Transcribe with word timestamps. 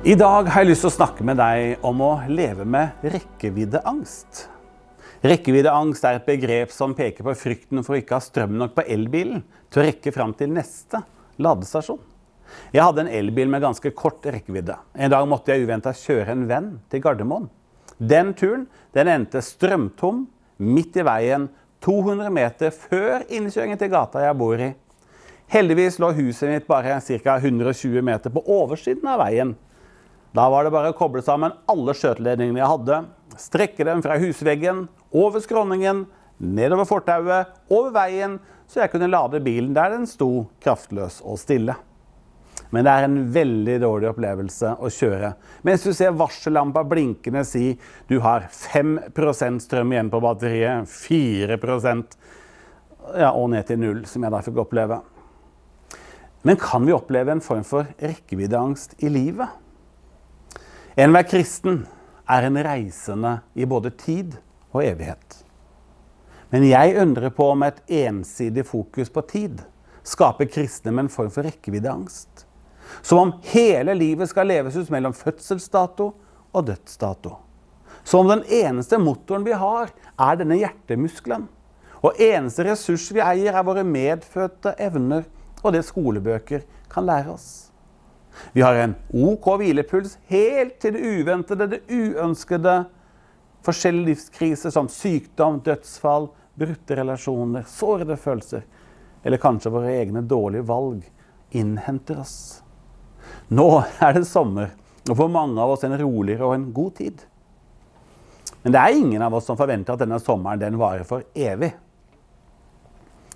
I 0.00 0.14
dag 0.16 0.46
har 0.48 0.62
jeg 0.64 0.70
lyst 0.70 0.80
til 0.80 0.88
å 0.88 0.94
snakke 0.94 1.24
med 1.28 1.36
deg 1.36 1.82
om 1.84 1.98
å 2.00 2.14
leve 2.32 2.64
med 2.64 3.02
rekkeviddeangst. 3.04 4.46
Rekkeviddeangst 5.28 6.06
er 6.08 6.16
et 6.16 6.24
begrep 6.24 6.72
som 6.72 6.94
peker 6.96 7.26
på 7.26 7.34
frykten 7.36 7.84
for 7.84 7.92
å 7.92 8.00
ikke 8.00 8.16
ha 8.16 8.24
strøm 8.24 8.54
nok 8.62 8.72
på 8.78 8.86
elbilen 8.96 9.44
til 9.68 9.82
å 9.82 9.84
rekke 9.84 10.14
fram 10.16 10.32
til 10.40 10.54
neste 10.56 11.02
ladestasjon. 11.36 12.00
Jeg 12.72 12.86
hadde 12.86 13.04
en 13.04 13.12
elbil 13.20 13.52
med 13.52 13.60
ganske 13.66 13.92
kort 13.92 14.24
rekkevidde. 14.24 14.80
En 14.96 15.12
dag 15.12 15.28
måtte 15.28 15.52
jeg 15.52 15.68
uventa 15.68 15.92
kjøre 15.92 16.32
en 16.32 16.48
venn 16.48 16.74
til 16.88 17.04
Gardermoen. 17.04 17.50
Den 18.00 18.32
turen 18.32 18.70
den 18.96 19.14
endte 19.18 19.44
strømtom 19.44 20.24
midt 20.64 20.96
i 20.96 21.04
veien 21.12 21.50
200 21.84 22.32
meter 22.32 22.72
før 22.72 23.28
innkjøringen 23.28 23.84
til 23.84 23.92
gata 23.92 24.24
jeg 24.24 24.40
bor 24.40 24.64
i. 24.64 24.72
Heldigvis 25.52 26.00
lå 26.00 26.14
huset 26.16 26.48
mitt 26.48 26.70
bare 26.70 27.02
ca. 27.04 27.36
120 27.36 28.00
meter 28.00 28.32
på 28.32 28.48
oversiden 28.48 29.04
av 29.12 29.26
veien. 29.28 29.58
Da 30.36 30.46
var 30.50 30.64
det 30.64 30.70
bare 30.74 30.92
å 30.92 30.96
koble 30.96 31.22
sammen 31.26 31.56
alle 31.70 31.94
skjøteledningene 31.96 32.60
jeg 32.60 32.70
hadde, 32.70 33.02
strekke 33.40 33.86
dem 33.86 34.02
fra 34.04 34.18
husveggen, 34.22 34.84
over 35.10 35.42
skråningen, 35.42 36.04
nedover 36.38 36.86
fortauet, 36.86 37.50
over 37.72 37.90
veien, 37.94 38.38
så 38.70 38.84
jeg 38.84 38.92
kunne 38.92 39.10
lade 39.10 39.42
bilen 39.42 39.74
der 39.74 39.90
den 39.96 40.06
sto 40.06 40.46
kraftløs 40.62 41.18
og 41.26 41.40
stille. 41.42 41.74
Men 42.70 42.86
det 42.86 42.92
er 42.92 43.06
en 43.06 43.16
veldig 43.34 43.76
dårlig 43.82 44.10
opplevelse 44.12 44.76
å 44.78 44.90
kjøre 44.94 45.32
mens 45.66 45.82
du 45.82 45.90
ser 45.96 46.12
varsellampa 46.14 46.84
blinkende 46.86 47.42
si 47.48 47.72
du 48.06 48.20
har 48.22 48.46
5% 48.46 49.64
strøm 49.64 49.94
igjen 49.94 50.10
på 50.12 50.20
batteriet, 50.22 50.86
4 50.86 51.58
ja, 53.18 53.32
og 53.32 53.48
ned 53.50 53.66
til 53.66 53.80
null, 53.82 54.04
som 54.06 54.22
jeg 54.22 54.30
da 54.30 54.42
fikk 54.44 54.60
oppleve. 54.62 55.00
Men 56.46 56.60
kan 56.60 56.86
vi 56.86 56.94
oppleve 56.94 57.34
en 57.34 57.42
form 57.42 57.66
for 57.66 57.90
rekkeviddeangst 57.98 59.00
i 59.02 59.10
livet? 59.10 59.50
Enhver 60.98 61.22
kristen 61.22 61.84
er 62.26 62.46
en 62.46 62.58
reisende 62.64 63.36
i 63.54 63.66
både 63.66 63.92
tid 63.94 64.34
og 64.72 64.82
evighet. 64.82 65.36
Men 66.50 66.66
jeg 66.66 66.96
undrer 66.98 67.30
på 67.30 67.52
om 67.52 67.62
et 67.62 67.78
ensidig 68.00 68.64
fokus 68.66 69.12
på 69.12 69.22
tid 69.30 69.60
skaper 70.02 70.50
kristne 70.50 70.90
med 70.90 71.06
en 71.06 71.12
form 71.12 71.30
for 71.30 71.46
rekkeviddeangst. 71.46 72.44
Som 73.06 73.18
om 73.22 73.32
hele 73.52 73.94
livet 73.94 74.32
skal 74.32 74.50
leves 74.50 74.74
ut 74.74 74.90
mellom 74.90 75.14
fødselsdato 75.14 76.10
og 76.50 76.66
dødsdato. 76.66 77.36
Som 78.02 78.26
om 78.26 78.32
den 78.32 78.44
eneste 78.50 78.98
motoren 78.98 79.46
vi 79.46 79.54
har, 79.54 79.92
er 80.18 80.40
denne 80.40 80.58
hjertemuskelen. 80.58 81.46
Og 82.02 82.18
eneste 82.18 82.64
ressurs 82.66 83.10
vi 83.14 83.22
eier, 83.22 83.54
er 83.54 83.66
våre 83.66 83.84
medfødte 83.86 84.74
evner 84.80 85.28
og 85.62 85.74
det 85.76 85.84
skolebøker 85.86 86.64
kan 86.90 87.06
lære 87.06 87.34
oss. 87.36 87.69
Vi 88.52 88.62
har 88.64 88.74
en 88.74 88.94
OK 89.10 89.46
hvilepuls 89.60 90.16
helt 90.30 90.78
til 90.82 90.96
det 90.96 91.04
uventede, 91.04 91.68
det 91.70 91.80
uønskede. 91.90 92.76
Forskjellige 93.66 94.12
livskriser 94.12 94.72
som 94.72 94.88
sykdom, 94.88 95.60
dødsfall, 95.64 96.30
brutte 96.58 96.96
relasjoner, 96.96 97.66
sårede 97.68 98.16
følelser. 98.16 98.64
Eller 99.24 99.42
kanskje 99.42 99.72
våre 99.74 99.92
egne 100.00 100.22
dårlige 100.24 100.66
valg 100.68 101.04
innhenter 101.50 102.22
oss. 102.22 102.62
Nå 103.52 103.68
er 104.00 104.16
det 104.16 104.26
sommer, 104.28 104.72
og 105.08 105.16
for 105.16 105.32
mange 105.32 105.60
av 105.60 105.74
oss 105.74 105.84
en 105.84 105.98
roligere 105.98 106.46
og 106.46 106.56
en 106.56 106.70
god 106.74 106.96
tid. 107.02 107.26
Men 108.62 108.74
det 108.74 108.80
er 108.80 108.98
ingen 108.98 109.22
av 109.24 109.34
oss 109.36 109.46
som 109.48 109.58
forventer 109.58 109.94
at 109.94 110.02
denne 110.02 110.20
sommeren 110.22 110.60
den 110.60 110.78
varer 110.80 111.06
for 111.08 111.24
evig. 111.34 111.72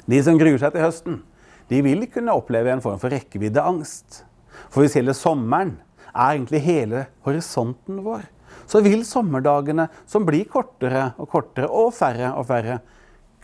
De 0.05 0.21
som 0.25 0.37
gruer 0.41 0.61
seg 0.61 0.75
til 0.75 0.85
høsten, 0.85 1.23
de 1.71 1.81
vil 1.85 2.05
kunne 2.13 2.35
oppleve 2.37 2.75
en 2.75 2.83
form 2.85 3.01
for 3.01 3.13
rekkeviddeangst. 3.13 4.23
For 4.71 4.85
hvis 4.85 4.97
hele 4.99 5.15
sommeren 5.17 5.77
er 6.15 6.37
egentlig 6.37 6.63
hele 6.65 7.07
horisonten 7.27 8.03
vår, 8.05 8.27
så 8.71 8.81
vil 8.85 9.03
sommerdagene, 9.07 9.89
som 10.07 10.25
blir 10.27 10.47
kortere 10.51 11.11
og 11.21 11.29
kortere 11.33 11.69
og 11.69 11.93
færre 11.97 12.33
og 12.39 12.47
færre, 12.49 12.79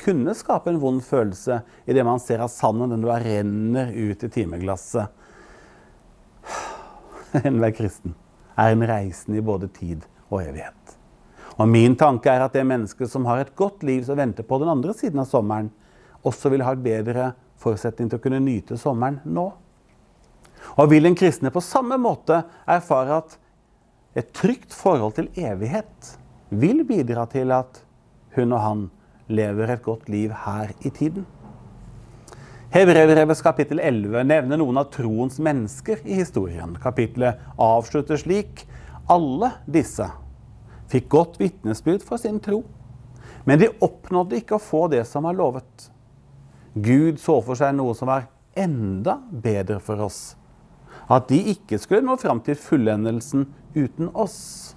kunne 0.00 0.32
skape 0.36 0.72
en 0.72 0.80
vond 0.80 1.02
følelse 1.04 1.60
idet 1.88 2.06
man 2.06 2.22
ser 2.22 2.40
at 2.40 2.52
sanden 2.54 2.94
den 2.94 3.04
renner 3.04 3.90
ut 3.92 4.24
i 4.24 4.30
timeglasset. 4.32 5.10
Enhver 7.44 7.74
kristen 7.76 8.16
er 8.56 8.72
en 8.72 8.86
reisende 8.88 9.38
i 9.40 9.44
både 9.44 9.68
tid 9.76 10.06
og 10.30 10.40
evighet. 10.42 10.96
Og 11.60 11.68
Min 11.68 11.96
tanke 12.00 12.32
er 12.32 12.46
at 12.46 12.54
det 12.56 12.64
mennesket 12.64 13.10
som 13.12 13.26
har 13.28 13.42
et 13.42 13.52
godt 13.56 13.84
liv 13.84 14.04
som 14.06 14.16
venter 14.16 14.46
på 14.46 14.58
den 14.62 14.70
andre 14.72 14.94
siden 14.96 15.20
av 15.20 15.28
sommeren, 15.28 15.68
også 16.24 16.52
vil 16.52 16.64
ha 16.64 16.72
et 16.72 16.84
bedre 16.84 17.32
forutsetning 17.60 18.08
til 18.08 18.20
å 18.20 18.24
kunne 18.24 18.40
nyte 18.40 18.78
sommeren 18.80 19.20
nå. 19.24 19.50
Og 20.78 20.90
vil 20.92 21.08
en 21.08 21.18
kristne 21.18 21.52
på 21.52 21.62
samme 21.64 21.98
måte 22.00 22.42
erfare 22.68 23.20
at 23.22 23.36
et 24.18 24.32
trygt 24.34 24.74
forhold 24.74 25.16
til 25.18 25.30
evighet 25.38 26.14
vil 26.50 26.82
bidra 26.86 27.26
til 27.30 27.52
at 27.54 27.82
hun 28.36 28.54
og 28.54 28.64
han 28.64 28.88
lever 29.30 29.70
et 29.70 29.82
godt 29.82 30.08
liv 30.10 30.32
her 30.46 30.72
i 30.82 30.90
tiden. 30.90 31.26
Hebrevrevets 32.70 33.42
kapittel 33.42 33.80
11 33.82 34.22
nevner 34.30 34.58
noen 34.60 34.78
av 34.78 34.90
troens 34.94 35.40
mennesker 35.42 36.04
i 36.06 36.20
historien. 36.20 36.76
Kapittelet 36.78 37.40
avslutter 37.58 38.20
slik 38.20 38.62
alle 39.10 39.50
disse 39.66 40.06
fikk 40.90 41.08
godt 41.10 41.38
vitnesbyrd 41.40 42.04
for 42.06 42.18
sin 42.18 42.38
tro, 42.42 42.62
men 43.46 43.58
de 43.58 43.70
oppnådde 43.82 44.38
ikke 44.38 44.58
å 44.58 44.62
få 44.62 44.84
det 44.90 45.04
som 45.08 45.26
var 45.26 45.38
lovet. 45.38 45.90
Gud 46.74 47.18
så 47.22 47.40
for 47.42 47.58
seg 47.58 47.74
noe 47.74 47.94
som 47.98 48.10
var 48.10 48.28
enda 48.58 49.16
bedre 49.30 49.78
for 49.82 50.02
oss, 50.06 50.36
at 51.10 51.26
de 51.30 51.40
ikke 51.52 51.78
skulle 51.80 52.06
nå 52.06 52.14
fram 52.20 52.40
til 52.46 52.58
fullendelsen 52.58 53.48
uten 53.74 54.10
oss. 54.14 54.76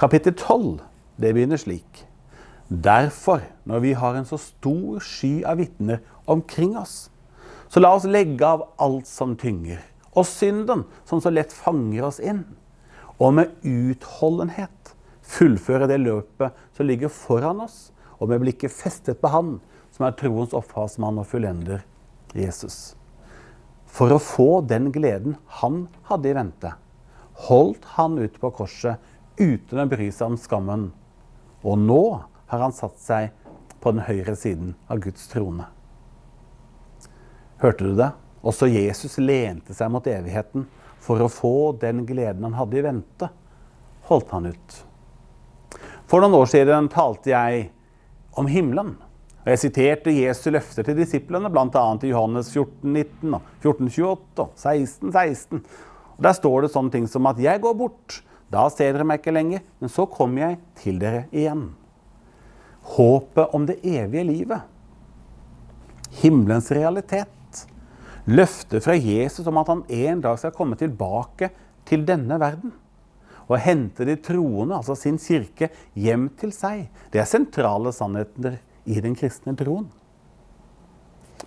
Kapittel 0.00 0.34
12 0.34 0.78
det 1.18 1.34
begynner 1.34 1.60
slik. 1.60 2.04
Derfor, 2.68 3.42
når 3.64 3.82
vi 3.84 3.92
har 3.96 4.16
en 4.16 4.28
så 4.28 4.38
stor 4.40 5.00
sky 5.04 5.42
av 5.48 5.58
vitner 5.60 6.02
omkring 6.28 6.76
oss, 6.78 7.08
så 7.68 7.82
la 7.82 7.90
oss 7.96 8.06
legge 8.08 8.44
av 8.46 8.68
alt 8.80 9.08
som 9.08 9.34
tynger, 9.36 9.80
og 10.14 10.28
synden 10.28 10.84
som 11.08 11.20
så 11.20 11.32
lett 11.32 11.52
fanger 11.52 12.06
oss 12.08 12.20
inn, 12.20 12.44
og 13.18 13.34
med 13.40 13.56
utholdenhet 13.66 14.94
fullføre 15.28 15.88
det 15.90 15.98
løpet 16.04 16.54
som 16.76 16.88
ligger 16.88 17.12
foran 17.12 17.64
oss, 17.64 17.90
og 18.20 18.30
med 18.30 18.44
blikket 18.44 18.72
festet 18.74 19.20
på 19.20 19.32
Han, 19.32 19.58
som 19.92 20.06
er 20.06 20.16
troens 20.16 20.54
opphavsmann 20.56 21.20
og 21.20 21.28
fullender, 21.28 21.84
Jesus 22.36 22.97
for 23.88 24.12
å 24.12 24.20
få 24.22 24.60
den 24.68 24.92
gleden 24.92 25.38
han 25.60 25.86
hadde 26.10 26.30
i 26.30 26.36
vente, 26.36 26.74
holdt 27.48 27.86
han 27.96 28.18
ut 28.20 28.36
på 28.40 28.52
korset 28.54 29.00
uten 29.38 29.80
å 29.80 29.88
bry 29.88 30.10
seg 30.12 30.34
om 30.34 30.38
skammen. 30.38 30.88
Og 31.64 31.78
nå 31.80 32.02
har 32.50 32.62
han 32.62 32.74
satt 32.74 32.98
seg 33.02 33.32
på 33.80 33.92
den 33.94 34.04
høyre 34.06 34.34
siden 34.38 34.74
av 34.90 35.00
Guds 35.02 35.26
trone. 35.30 35.66
Hørte 37.62 37.86
du 37.86 37.94
det? 37.98 38.12
Også 38.46 38.68
Jesus 38.70 39.18
lente 39.18 39.74
seg 39.74 39.90
mot 39.90 40.06
evigheten 40.06 40.68
for 41.02 41.22
å 41.22 41.30
få 41.32 41.72
den 41.80 42.04
gleden 42.06 42.46
han 42.46 42.58
hadde 42.58 42.78
i 42.78 42.84
vente, 42.86 43.30
holdt 44.10 44.30
han 44.34 44.50
ut. 44.52 44.78
For 46.08 46.22
noen 46.22 46.38
år 46.38 46.48
siden 46.50 46.88
talte 46.92 47.32
jeg 47.32 47.68
om 48.38 48.46
himmelen. 48.48 48.94
Og 49.48 49.54
Jeg 49.54 49.60
siterte 49.62 50.12
Jesu 50.12 50.50
løfter 50.52 50.84
til 50.84 50.98
disiplene, 50.98 51.48
bl.a. 51.48 51.82
i 52.04 52.10
Johannes 52.10 52.50
14, 52.52 52.82
19, 52.92 53.36
14, 53.62 53.86
28 53.88 54.42
og 54.44 54.50
16, 54.60 55.12
16. 55.14 55.62
Og 56.18 56.26
Der 56.26 56.36
står 56.36 56.66
det 56.66 56.70
sånne 56.74 56.92
ting 56.92 57.06
som 57.08 57.24
at 57.30 57.40
'jeg 57.40 57.62
går 57.62 57.72
bort', 57.78 58.20
da 58.52 58.68
ser 58.68 58.92
dere 58.92 59.04
meg 59.04 59.20
ikke 59.20 59.32
lenger, 59.32 59.60
men 59.80 59.88
så 59.88 60.04
kommer 60.04 60.38
jeg 60.38 60.58
til 60.76 60.98
dere 60.98 61.24
igjen. 61.32 61.70
Håpet 62.82 63.54
om 63.54 63.64
det 63.64 63.80
evige 63.82 64.24
livet. 64.24 64.60
Himmelens 66.10 66.70
realitet. 66.70 67.66
Løftet 68.26 68.84
fra 68.84 68.92
Jesus 68.92 69.46
om 69.46 69.56
at 69.56 69.68
han 69.68 69.84
en 69.88 70.20
dag 70.20 70.38
skal 70.38 70.52
komme 70.52 70.76
tilbake 70.76 71.50
til 71.86 72.04
denne 72.04 72.38
verden. 72.38 72.72
Og 73.48 73.58
hente 73.58 74.04
de 74.04 74.16
troende, 74.16 74.76
altså 74.76 74.94
sin 74.94 75.16
kirke, 75.16 75.70
hjem 75.96 76.28
til 76.36 76.52
seg. 76.52 76.90
Det 77.10 77.20
er 77.20 77.24
sentrale 77.24 77.92
sannheter 77.92 78.58
i 78.88 79.00
den 79.04 79.16
kristne 79.18 79.54
troen. 79.58 79.88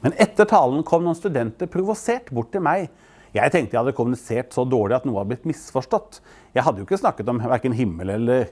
Men 0.01 0.15
etter 0.21 0.47
talen 0.49 0.85
kom 0.88 1.03
noen 1.05 1.17
studenter 1.17 1.69
provosert 1.69 2.31
bort 2.33 2.51
til 2.53 2.63
meg. 2.65 2.89
Jeg 3.35 3.53
tenkte 3.53 3.75
jeg 3.75 3.83
hadde 3.83 3.95
kommunisert 3.95 4.55
så 4.55 4.65
dårlig 4.67 4.97
at 4.97 5.05
noe 5.07 5.19
hadde 5.19 5.33
blitt 5.33 5.47
misforstått. 5.49 6.19
Jeg 6.55 6.65
hadde 6.65 6.81
jo 6.81 6.88
ikke 6.88 6.99
snakket 6.99 7.29
om 7.31 7.41
verken 7.43 7.77
himmel 7.77 8.17
eller 8.17 8.51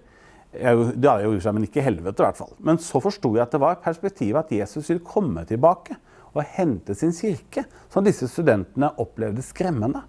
Det 0.50 1.06
hadde 1.06 1.28
jo 1.28 1.52
men 1.54 1.66
ikke 1.68 1.84
helvete, 1.86 2.24
i 2.24 2.26
hvert 2.26 2.38
fall. 2.40 2.56
Men 2.58 2.80
så 2.82 2.98
forsto 3.04 3.36
jeg 3.36 3.44
at 3.44 3.52
det 3.54 3.60
var 3.62 3.84
perspektivet 3.84 4.48
at 4.48 4.54
Jesus 4.56 4.88
ville 4.90 5.06
komme 5.06 5.44
tilbake 5.46 5.94
og 6.34 6.42
hente 6.56 6.96
sin 6.98 7.14
kirke, 7.14 7.68
som 7.90 8.06
disse 8.06 8.26
studentene 8.30 8.90
opplevde 8.98 9.46
skremmende. 9.46 10.02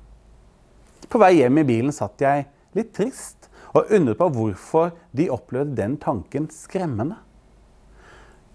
På 1.13 1.21
vei 1.21 1.35
hjem 1.43 1.61
i 1.61 1.67
bilen 1.69 1.93
satt 1.93 2.25
jeg 2.25 2.47
litt 2.77 2.95
trist 2.97 3.51
og 3.75 3.93
undret 3.93 4.17
på 4.17 4.31
hvorfor 4.35 4.95
de 5.17 5.29
opplevde 5.33 5.77
den 5.77 5.99
tanken 6.01 6.49
skremmende. 6.55 7.19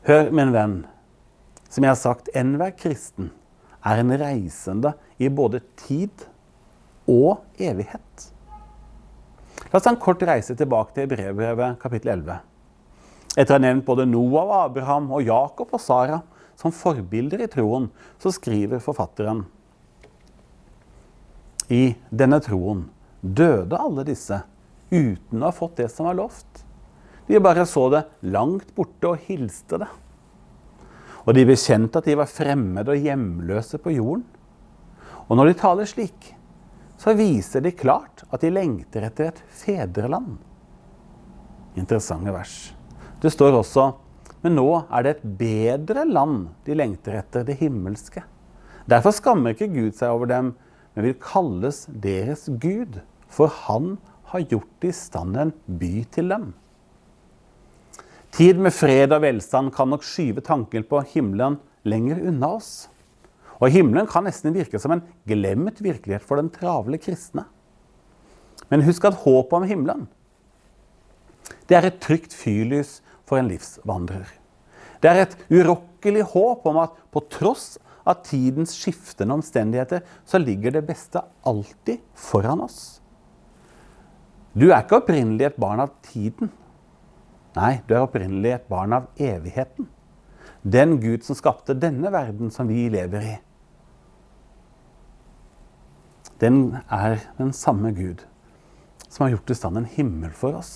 Hør, 0.06 0.28
min 0.30 0.52
venn. 0.54 0.74
Som 1.66 1.82
jeg 1.82 1.90
har 1.90 1.98
sagt, 1.98 2.28
enhver 2.38 2.76
kristen 2.78 3.32
er 3.82 4.04
en 4.04 4.14
reisende 4.22 4.92
i 5.18 5.32
både 5.34 5.64
tid 5.82 6.28
og 7.10 7.42
evighet. 7.58 8.28
La 9.72 9.80
oss 9.80 9.88
ta 9.88 9.96
en 9.96 9.98
kort 10.04 10.22
reise 10.30 10.54
tilbake 10.54 10.94
til 10.94 11.10
brevbrevet 11.10 11.80
kapittel 11.82 12.12
11. 12.20 12.38
Etter 13.34 13.56
å 13.56 13.58
ha 13.58 13.64
nevnt 13.64 13.88
både 13.88 14.06
Noah 14.06 14.44
og 14.44 14.54
Abraham 14.60 15.10
og 15.10 15.26
Jakob 15.26 15.74
og 15.74 15.82
Sara 15.82 16.22
som 16.54 16.76
forbilder 16.84 17.42
i 17.42 17.50
troen, 17.50 17.90
så 18.22 18.30
skriver 18.36 18.84
forfatteren 18.86 19.42
I 21.74 21.96
denne 22.14 22.38
troen 22.46 22.86
døde 23.26 23.82
alle 23.82 24.06
disse 24.06 24.44
uten 24.94 25.42
å 25.42 25.50
ha 25.50 25.56
fått 25.64 25.82
det 25.82 25.90
som 25.90 26.06
var 26.12 26.22
lovt. 26.22 26.65
De 27.28 27.42
bare 27.42 27.66
så 27.66 27.88
det 27.94 28.04
langt 28.36 28.74
borte 28.78 29.14
og 29.14 29.28
hilste 29.28 29.80
det. 29.82 29.90
Og 31.26 31.34
de 31.34 31.48
bekjente 31.50 32.00
at 32.00 32.06
de 32.06 32.18
var 32.20 32.30
fremmede 32.30 32.94
og 32.94 33.02
hjemløse 33.02 33.80
på 33.82 33.96
jorden. 33.96 34.26
Og 35.26 35.40
når 35.40 35.50
de 35.50 35.60
taler 35.60 35.90
slik, 35.90 36.32
så 37.02 37.16
viser 37.18 37.66
de 37.66 37.74
klart 37.74 38.24
at 38.30 38.46
de 38.46 38.54
lengter 38.54 39.08
etter 39.08 39.32
et 39.32 39.42
fedreland. 39.50 40.36
Interessante 41.76 42.32
vers. 42.32 42.56
Det 43.20 43.34
står 43.34 43.58
også 43.58 43.90
men 44.46 44.60
nå 44.60 44.68
er 44.94 45.02
det 45.02 45.12
et 45.16 45.30
bedre 45.40 46.04
land 46.06 46.52
de 46.68 46.76
lengter 46.78 47.16
etter, 47.18 47.42
det 47.48 47.58
himmelske. 47.58 48.22
Derfor 48.86 49.16
skammer 49.18 49.56
ikke 49.56 49.72
Gud 49.74 49.96
seg 49.98 50.14
over 50.14 50.30
dem, 50.30 50.52
men 50.94 51.08
vil 51.08 51.16
kalles 51.18 51.88
deres 51.90 52.46
Gud, 52.62 53.00
for 53.26 53.50
han 53.66 53.96
har 54.30 54.46
gjort 54.52 54.86
i 54.86 54.92
stand 54.94 55.40
en 55.42 55.54
by 55.66 56.04
til 56.14 56.30
dem. 56.30 56.52
Tid 58.36 58.58
med 58.60 58.74
fred 58.76 59.14
og 59.16 59.22
velstand 59.24 59.72
kan 59.72 59.88
nok 59.88 60.04
skyve 60.04 60.42
tanken 60.44 60.84
på 60.90 61.00
himmelen 61.14 61.56
lenger 61.88 62.20
unna 62.20 62.50
oss. 62.58 62.90
Og 63.64 63.72
himmelen 63.72 64.10
kan 64.12 64.26
nesten 64.28 64.52
virke 64.52 64.82
som 64.82 64.92
en 64.92 65.04
glemt 65.24 65.80
virkelighet 65.80 66.26
for 66.26 66.42
den 66.42 66.50
travle 66.52 67.00
kristne. 67.00 67.46
Men 68.68 68.84
husk 68.84 69.08
at 69.08 69.22
håpet 69.22 69.56
om 69.56 69.68
himmelen, 69.70 70.04
det 71.70 71.78
er 71.78 71.88
et 71.88 72.02
trygt 72.04 72.36
fyrlys 72.36 72.98
for 73.24 73.40
en 73.40 73.48
livsvandrer. 73.48 74.28
Det 75.00 75.12
er 75.12 75.22
et 75.24 75.38
urokkelig 75.54 76.28
håp 76.34 76.68
om 76.68 76.82
at 76.84 77.00
på 77.14 77.24
tross 77.32 77.78
av 78.04 78.20
tidens 78.26 78.76
skiftende 78.76 79.40
omstendigheter, 79.40 80.04
så 80.28 80.42
ligger 80.42 80.76
det 80.76 80.84
beste 80.90 81.24
alltid 81.48 82.04
foran 82.20 82.68
oss. 82.68 83.00
Du 84.52 84.68
er 84.68 84.82
ikke 84.84 85.00
opprinnelig 85.00 85.48
et 85.48 85.60
barn 85.62 85.82
av 85.84 85.96
tiden. 86.04 86.52
Nei, 87.56 87.80
du 87.88 87.96
er 87.96 88.04
opprinnelig 88.04 88.52
et 88.52 88.70
barn 88.72 88.94
av 88.96 89.08
evigheten. 89.22 89.88
Den 90.62 90.98
Gud 91.00 91.24
som 91.24 91.38
skapte 91.38 91.76
denne 91.78 92.12
verden 92.12 92.52
som 92.52 92.68
vi 92.68 92.88
lever 92.92 93.24
i. 93.24 93.36
Den 96.42 96.82
er 96.92 97.22
den 97.38 97.54
samme 97.56 97.94
Gud 97.96 98.26
som 99.08 99.24
har 99.24 99.38
gjort 99.38 99.54
i 99.54 99.56
stand 99.56 99.80
en 99.80 99.88
himmel 99.88 100.34
for 100.36 100.58
oss. 100.60 100.74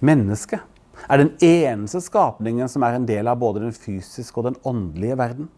Mennesket 0.00 0.64
er 1.10 1.20
den 1.20 1.34
eneste 1.44 2.00
skapningen 2.00 2.70
som 2.72 2.84
er 2.86 2.96
en 2.96 3.08
del 3.08 3.28
av 3.28 3.40
både 3.40 3.66
den 3.66 3.76
fysiske 3.76 4.40
og 4.40 4.48
den 4.48 4.58
åndelige 4.64 5.18
verden. 5.20 5.50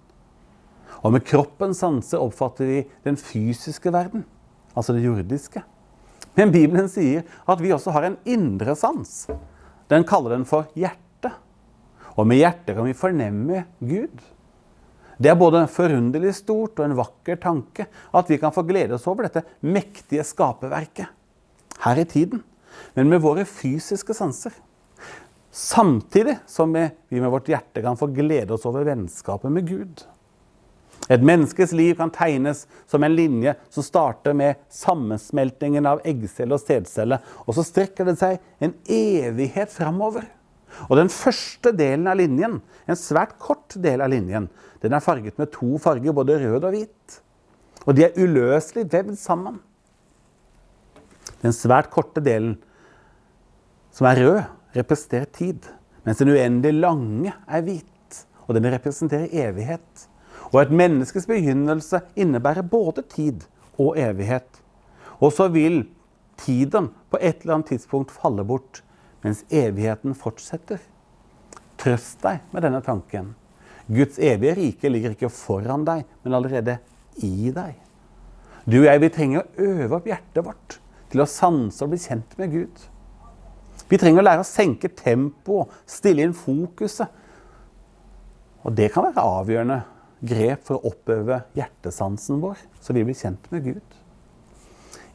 Og 1.07 1.15
med 1.15 1.27
kroppens 1.29 1.79
sanser 1.85 2.19
oppfatter 2.19 2.67
vi 2.67 2.79
den 3.05 3.19
fysiske 3.21 3.93
verden, 3.95 4.25
altså 4.75 4.97
det 4.97 5.05
jordiske. 5.07 5.63
Men 6.39 6.55
Bibelen 6.55 6.87
sier 6.91 7.27
at 7.51 7.61
vi 7.63 7.75
også 7.75 7.93
har 7.97 8.07
en 8.07 8.19
indre 8.29 8.77
sans. 8.79 9.11
Den 9.91 10.07
kaller 10.07 10.37
den 10.37 10.47
for 10.47 10.69
hjerte. 10.79 11.33
Og 12.15 12.27
med 12.29 12.39
hjertet 12.41 12.77
kan 12.77 12.87
vi 12.87 12.97
fornemme 12.99 13.65
Gud. 13.83 14.21
Det 15.19 15.33
er 15.33 15.39
både 15.39 15.65
forunderlig 15.71 16.31
stort 16.39 16.79
og 16.79 16.87
en 16.87 16.99
vakker 16.99 17.41
tanke 17.43 17.89
at 17.89 18.31
vi 18.31 18.39
kan 18.39 18.55
få 18.55 18.63
glede 18.69 18.95
oss 18.95 19.07
over 19.11 19.27
dette 19.27 19.43
mektige 19.67 20.23
skaperverket 20.27 21.11
her 21.83 21.99
i 21.99 22.07
tiden, 22.11 22.45
men 22.95 23.11
med 23.11 23.23
våre 23.23 23.45
fysiske 23.47 24.15
sanser. 24.15 24.55
Samtidig 25.51 26.37
som 26.47 26.75
vi 26.75 27.19
med 27.19 27.33
vårt 27.35 27.51
hjerte 27.51 27.83
kan 27.83 27.99
få 27.99 28.11
glede 28.15 28.55
oss 28.55 28.67
over 28.69 28.87
vennskapet 28.87 29.51
med 29.51 29.67
Gud. 29.67 30.05
Et 31.09 31.23
menneskes 31.25 31.73
liv 31.73 31.95
kan 31.97 32.13
tegnes 32.13 32.67
som 32.87 33.05
en 33.05 33.15
linje 33.17 33.55
som 33.73 33.85
starter 33.85 34.37
med 34.37 34.59
sammensmeltingen 34.73 35.89
av 35.89 36.03
eggcelle 36.09 36.57
og 36.57 36.61
sædcelle, 36.61 37.21
og 37.47 37.57
så 37.57 37.65
strekker 37.65 38.11
det 38.11 38.19
seg 38.21 38.43
en 38.65 38.75
evighet 38.85 39.73
framover. 39.73 40.27
Og 40.89 40.99
den 41.01 41.09
første 41.13 41.73
delen 41.73 42.07
av 42.11 42.19
linjen, 42.21 42.59
en 42.61 42.99
svært 42.99 43.39
kort 43.41 43.79
del 43.81 44.05
av 44.05 44.13
linjen, 44.13 44.51
den 44.85 44.95
er 44.95 45.03
farget 45.03 45.41
med 45.41 45.51
to 45.55 45.79
farger, 45.83 46.15
både 46.15 46.39
rød 46.43 46.69
og 46.69 46.77
hvit. 46.77 47.19
Og 47.87 47.97
de 47.97 48.05
er 48.05 48.21
uløselig 48.21 48.85
vevd 48.93 49.17
sammen. 49.19 49.59
Den 51.41 51.55
svært 51.57 51.89
korte 51.95 52.21
delen, 52.25 52.57
som 53.95 54.11
er 54.11 54.21
rød, 54.23 54.39
representerer 54.77 55.31
tid, 55.33 55.67
mens 56.05 56.21
den 56.21 56.35
uendelig 56.35 56.83
lange 56.83 57.33
er 57.49 57.65
hvit, 57.65 58.23
og 58.47 58.57
den 58.59 58.69
representerer 58.75 59.33
evighet. 59.49 60.09
Og 60.53 60.63
et 60.63 60.73
menneskes 60.73 61.27
begynnelse 61.29 62.01
innebærer 62.17 62.65
både 62.65 63.05
tid 63.11 63.45
og 63.79 63.99
evighet. 64.01 64.49
Og 65.21 65.33
så 65.35 65.49
vil 65.53 65.83
tiden 66.39 66.91
på 67.11 67.19
et 67.21 67.43
eller 67.43 67.59
annet 67.59 67.75
tidspunkt 67.75 68.15
falle 68.15 68.45
bort, 68.47 68.83
mens 69.25 69.45
evigheten 69.51 70.15
fortsetter. 70.17 70.81
Trøst 71.79 72.23
deg 72.23 72.41
med 72.53 72.65
denne 72.65 72.81
tanken. 72.85 73.35
Guds 73.89 74.19
evige 74.19 74.55
rike 74.59 74.91
ligger 74.93 75.15
ikke 75.15 75.33
foran 75.33 75.85
deg, 75.89 76.05
men 76.23 76.37
allerede 76.37 76.79
i 77.25 77.51
deg. 77.55 77.77
Du 78.69 78.83
og 78.83 78.89
jeg 78.89 79.01
vi 79.01 79.13
trenger 79.13 79.43
å 79.43 79.65
øve 79.65 79.97
opp 79.97 80.09
hjertet 80.11 80.45
vårt 80.45 80.79
til 81.09 81.23
å 81.25 81.29
sanse 81.29 81.85
og 81.85 81.95
bli 81.95 82.01
kjent 82.03 82.35
med 82.41 82.53
Gud. 82.53 82.83
Vi 83.89 83.97
trenger 83.97 84.21
å 84.21 84.27
lære 84.27 84.45
å 84.45 84.49
senke 84.49 84.91
tempoet, 84.93 85.73
stille 85.89 86.27
inn 86.27 86.37
fokuset. 86.37 87.09
Og 88.67 88.75
det 88.77 88.91
kan 88.93 89.07
være 89.07 89.25
avgjørende 89.25 89.79
grep 90.21 90.67
for 90.67 90.79
å 90.79 90.93
oppøve 90.93 91.43
hjertesansen 91.57 92.41
vår, 92.43 92.61
så 92.83 92.97
vi 92.97 93.05
blir 93.07 93.19
kjent 93.19 93.47
med 93.53 93.67
Gud. 93.71 93.99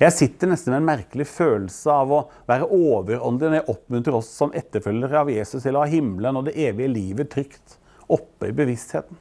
Jeg 0.01 0.15
sitter 0.15 0.49
nesten 0.49 0.73
med 0.73 0.81
en 0.81 0.87
merkelig 0.87 1.27
følelse 1.29 1.93
av 1.93 2.11
å 2.11 2.21
være 2.49 2.65
overåndelig 2.65 3.51
når 3.51 3.59
jeg 3.59 3.75
oppmuntrer 3.75 4.17
oss 4.17 4.31
som 4.33 4.53
etterfølgere 4.57 5.21
av 5.21 5.29
Jesus 5.31 5.63
til 5.63 5.77
å 5.77 5.83
ha 5.83 5.91
himmelen 5.91 6.39
og 6.39 6.47
det 6.47 6.57
evige 6.59 6.91
livet 6.91 7.29
trygt 7.31 7.77
oppe 8.11 8.49
i 8.49 8.55
bevisstheten. 8.55 9.19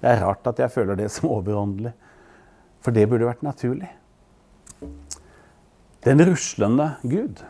Det 0.00 0.12
er 0.12 0.22
rart 0.22 0.46
at 0.48 0.60
jeg 0.62 0.72
føler 0.72 0.98
det 1.00 1.10
som 1.12 1.32
overåndelig, 1.32 1.92
for 2.84 2.94
det 2.94 3.08
burde 3.10 3.28
vært 3.28 3.44
naturlig. 3.44 3.90
Den 6.04 6.20
ruslende 6.28 6.94
Gud. 7.02 7.40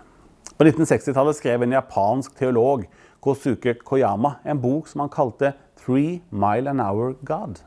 På 0.55 0.63
1960-tallet 0.63 1.39
skrev 1.41 1.65
en 1.67 1.75
japansk 1.75 2.37
teolog, 2.39 2.85
Kosuke 3.25 3.75
Koyama, 3.83 4.37
en 4.47 4.61
bok 4.63 4.87
som 4.87 5.03
han 5.03 5.11
kalte 5.11 5.53
Three 5.81 6.21
Mile 6.31 6.71
an 6.71 6.83
Hour 6.83 7.17
God. 7.27 7.59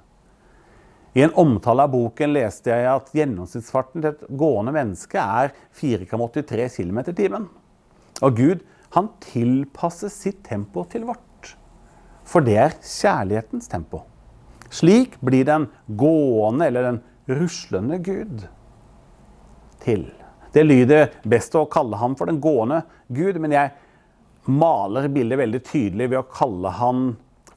I 1.18 1.24
en 1.26 1.34
omtale 1.34 1.88
av 1.88 1.90
boken 1.96 2.30
leste 2.36 2.70
jeg 2.70 2.86
at 2.92 3.08
gjennomsnittsfarten 3.18 4.04
til 4.04 4.12
et 4.12 4.28
gående 4.38 4.70
menneske 4.76 5.18
er 5.18 5.56
4,83 5.80 6.68
km 6.76 7.00
i 7.02 7.16
timen. 7.18 7.48
Og 8.22 8.38
Gud 8.38 8.62
han 8.94 9.10
tilpasser 9.26 10.14
sitt 10.14 10.44
tempo 10.46 10.84
til 10.92 11.08
vårt. 11.10 11.56
For 12.28 12.46
det 12.46 12.60
er 12.62 12.78
kjærlighetens 12.78 13.66
tempo. 13.72 14.04
Slik 14.70 15.18
blir 15.26 15.48
den 15.48 15.66
gående 15.88 16.70
eller 16.70 16.86
den 16.92 17.02
ruslende 17.40 17.98
Gud 17.98 18.46
til. 19.82 20.06
Det 20.54 20.68
lyder 20.68 21.16
best 21.26 21.58
å 21.58 21.66
kalle 21.66 21.98
ham 21.98 22.14
for 22.20 22.30
den 22.30 22.38
gående 22.44 22.84
Gud, 23.10 23.40
men 23.42 23.58
jeg 23.58 23.74
maler 24.46 25.10
bildet 25.10 25.42
veldig 25.42 25.66
tydelig 25.66 26.12
ved 26.12 26.22
å 26.22 26.28
kalle 26.30 26.78
han 26.78 27.08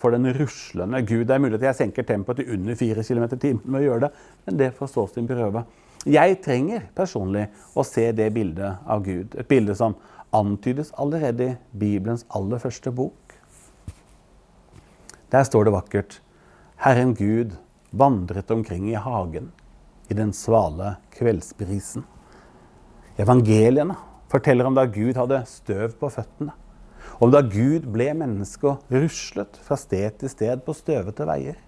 for 0.01 0.15
den 0.15 0.27
ruslende 0.35 1.03
Gud. 1.05 1.27
Det 1.29 1.37
er 1.37 1.43
mulig 1.43 1.59
at 1.61 1.69
jeg 1.69 1.79
senker 1.83 2.07
tempoet 2.09 2.41
til 2.41 2.55
under 2.57 2.79
4 2.79 3.05
km 3.05 3.27
i 3.27 3.41
timen 3.41 3.65
med 3.67 3.83
å 3.83 3.85
gjøre 3.85 4.07
det, 4.07 4.11
men 4.47 4.61
det 4.61 4.73
får 4.79 4.93
stå 4.95 5.07
sin 5.13 5.29
prøve. 5.29 5.65
Jeg 6.09 6.39
trenger 6.41 6.87
personlig 6.97 7.51
å 7.77 7.85
se 7.85 8.07
det 8.17 8.31
bildet 8.33 8.87
av 8.89 9.05
Gud. 9.05 9.37
Et 9.37 9.49
bilde 9.49 9.77
som 9.77 9.99
antydes 10.33 10.95
allerede 10.97 11.51
i 11.53 11.57
Bibelens 11.77 12.25
aller 12.33 12.63
første 12.63 12.93
bok. 12.95 13.35
Der 15.31 15.45
står 15.47 15.69
det 15.69 15.75
vakkert 15.77 16.21
Herren 16.81 17.13
Gud 17.15 17.53
vandret 17.93 18.51
omkring 18.51 18.89
i 18.91 18.97
hagen 18.99 19.51
i 20.09 20.17
den 20.17 20.33
svale 20.33 20.97
kveldsbrisen. 21.15 22.07
Evangeliene 23.21 23.99
forteller 24.31 24.67
om 24.67 24.75
da 24.79 24.87
Gud 24.89 25.19
hadde 25.19 25.43
støv 25.51 25.95
på 26.01 26.09
føttene. 26.11 26.55
Om 27.21 27.33
da 27.35 27.43
Gud 27.45 27.85
ble 27.93 28.07
menneske 28.17 28.65
og 28.65 28.95
ruslet 28.95 29.59
fra 29.61 29.77
sted 29.77 30.15
til 30.23 30.31
sted 30.33 30.63
på 30.65 30.73
støvete 30.73 31.27
veier. 31.29 31.59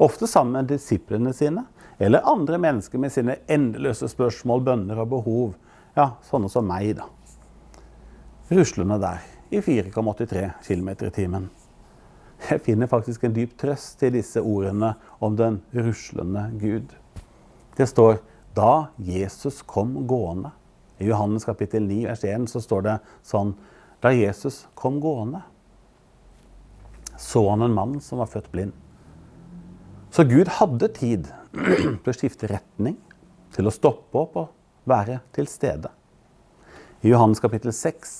Ofte 0.00 0.24
sammen 0.26 0.56
med 0.56 0.70
disiplene 0.72 1.34
sine, 1.36 1.66
eller 2.00 2.24
andre 2.24 2.56
mennesker 2.58 2.98
med 2.98 3.12
sine 3.12 3.36
endeløse 3.52 4.08
spørsmål, 4.08 4.64
bønner 4.64 5.02
og 5.04 5.10
behov. 5.12 5.52
Ja, 5.94 6.14
sånne 6.24 6.48
som 6.50 6.64
meg, 6.66 6.96
da. 6.96 7.10
Ruslende 8.48 8.96
der 9.02 9.20
i 9.52 9.60
4,83 9.60 10.48
km 10.64 10.88
i 10.94 11.12
timen. 11.12 11.50
Jeg 12.48 12.64
finner 12.64 12.88
faktisk 12.88 13.24
en 13.24 13.36
dyp 13.36 13.54
trøst 13.60 14.02
i 14.04 14.12
disse 14.16 14.40
ordene 14.40 14.94
om 15.20 15.36
den 15.36 15.60
ruslende 15.76 16.48
Gud. 16.60 16.96
Det 17.76 17.86
står 17.92 18.22
da 18.56 18.88
Jesus 18.96 19.60
kom 19.68 20.06
gående. 20.08 20.56
I 20.98 21.08
Johannes 21.12 21.44
kapittel 21.44 21.84
9 21.88 22.04
vers 22.08 22.24
1 22.24 22.48
så 22.50 22.60
står 22.64 22.84
det 22.88 22.98
sånn 23.26 23.54
Da 24.04 24.10
Jesus 24.12 24.66
kom 24.76 24.98
gående, 25.00 25.40
så 27.16 27.50
han 27.50 27.62
en 27.64 27.72
mann 27.72 28.00
som 28.04 28.20
var 28.20 28.28
født 28.28 28.50
blind. 28.52 28.74
Så 30.12 30.26
Gud 30.28 30.50
hadde 30.58 30.90
tid 30.92 31.30
til 32.04 32.10
å 32.12 32.14
skifte 32.14 32.50
retning, 32.50 32.98
til 33.56 33.64
å 33.64 33.72
stoppe 33.72 34.20
opp 34.20 34.36
og 34.42 34.90
være 34.90 35.22
til 35.32 35.48
stede. 35.48 35.88
I 37.00 37.14
Johannes 37.14 37.40
kapittel 37.40 37.72
6 37.72 38.12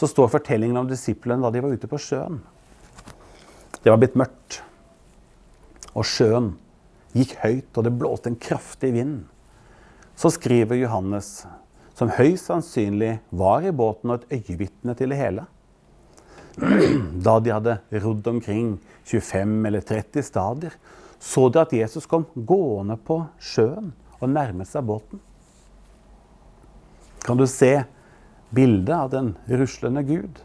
så 0.00 0.10
står 0.10 0.32
fortellingen 0.34 0.82
om 0.82 0.90
disiplene 0.90 1.46
da 1.46 1.54
de 1.54 1.62
var 1.62 1.78
ute 1.78 1.86
på 1.86 2.02
sjøen. 2.02 2.42
Det 3.84 3.94
var 3.94 4.02
blitt 4.02 4.18
mørkt, 4.18 4.60
og 5.94 6.10
sjøen 6.10 6.56
gikk 7.14 7.38
høyt, 7.44 7.70
og 7.78 7.86
det 7.86 7.94
blåste 8.02 8.34
en 8.34 8.42
kraftig 8.50 8.96
vind. 8.98 9.20
Så 10.18 10.34
skriver 10.34 10.82
Johannes 10.82 11.44
som 12.00 12.08
høyst 12.16 12.48
sannsynlig 12.48 13.18
var 13.36 13.66
i 13.68 13.74
båten 13.76 14.14
og 14.14 14.22
et 14.22 14.38
øyevitne 14.38 14.94
til 14.96 15.12
det 15.12 15.20
hele. 15.20 15.44
Da 17.26 17.34
de 17.44 17.52
hadde 17.52 17.76
rodd 18.00 18.30
omkring 18.30 18.78
25 19.04 19.66
eller 19.68 19.84
30 19.84 20.24
stadier, 20.24 20.76
så 21.20 21.48
de 21.52 21.60
at 21.60 21.74
Jesus 21.76 22.08
kom 22.08 22.24
gående 22.34 22.96
på 22.96 23.20
sjøen 23.36 23.92
og 24.16 24.32
nærmet 24.32 24.70
seg 24.70 24.86
båten. 24.88 25.20
Kan 27.20 27.36
du 27.36 27.44
se 27.44 27.82
bildet 28.48 28.96
av 28.96 29.12
den 29.12 29.34
ruslende 29.60 30.00
Gud? 30.08 30.40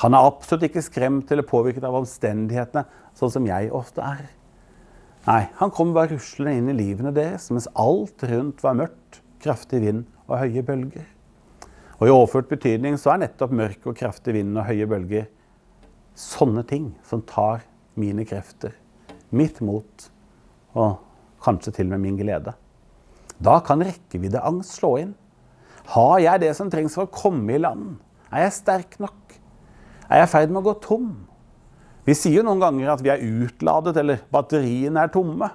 Han 0.00 0.16
er 0.16 0.24
absolutt 0.24 0.70
ikke 0.70 0.86
skremt 0.86 1.28
eller 1.34 1.44
påvirket 1.44 1.84
av 1.84 2.00
omstendighetene, 2.00 2.88
sånn 3.18 3.34
som 3.34 3.48
jeg 3.50 3.74
ofte 3.76 4.00
er. 4.00 4.28
Nei, 5.28 5.42
han 5.58 5.72
kom 5.74 5.92
bare 5.92 6.14
ruslende 6.14 6.56
inn 6.56 6.72
i 6.72 6.80
livene 6.80 7.12
deres 7.12 7.50
mens 7.52 7.68
alt 7.76 8.24
rundt 8.24 8.64
var 8.64 8.78
mørkt, 8.78 9.20
kraftig 9.44 9.84
vind 9.84 10.06
og 10.28 10.38
høye 10.42 10.62
bølger. 10.62 11.06
Og 11.98 12.06
I 12.06 12.14
overført 12.14 12.50
betydning 12.52 12.98
så 13.00 13.14
er 13.14 13.24
nettopp 13.24 13.54
mørk 13.58 13.88
og 13.90 13.96
kraftig 13.98 14.36
vind 14.36 14.54
og 14.54 14.68
høye 14.68 14.86
bølger 14.88 15.26
sånne 16.18 16.64
ting 16.66 16.92
som 17.06 17.22
tar 17.26 17.64
mine 17.98 18.24
krefter, 18.26 18.72
mitt 19.30 19.60
mot 19.64 20.08
og 20.78 20.98
kanskje 21.42 21.74
til 21.78 21.88
og 21.88 21.96
med 21.96 22.04
min 22.04 22.18
glede. 22.18 22.54
Da 23.38 23.58
kan 23.66 23.82
rekkeviddeangst 23.86 24.78
slå 24.78 24.92
inn. 25.02 25.14
Har 25.94 26.18
jeg 26.20 26.42
det 26.42 26.52
som 26.58 26.70
trengs 26.70 26.96
for 26.98 27.06
å 27.06 27.14
komme 27.14 27.54
i 27.54 27.62
land? 27.62 27.96
Er 28.34 28.46
jeg 28.46 28.56
sterk 28.58 28.98
nok? 29.02 29.38
Er 30.08 30.22
jeg 30.22 30.28
i 30.28 30.32
ferd 30.32 30.52
med 30.52 30.60
å 30.60 30.68
gå 30.68 30.74
tom? 30.84 31.12
Vi 32.08 32.16
sier 32.16 32.40
jo 32.40 32.46
noen 32.46 32.62
ganger 32.62 32.92
at 32.92 33.02
vi 33.04 33.12
er 33.12 33.22
utladet, 33.22 33.94
eller 34.00 34.22
batteriene 34.32 35.04
er 35.04 35.12
tomme. 35.12 35.50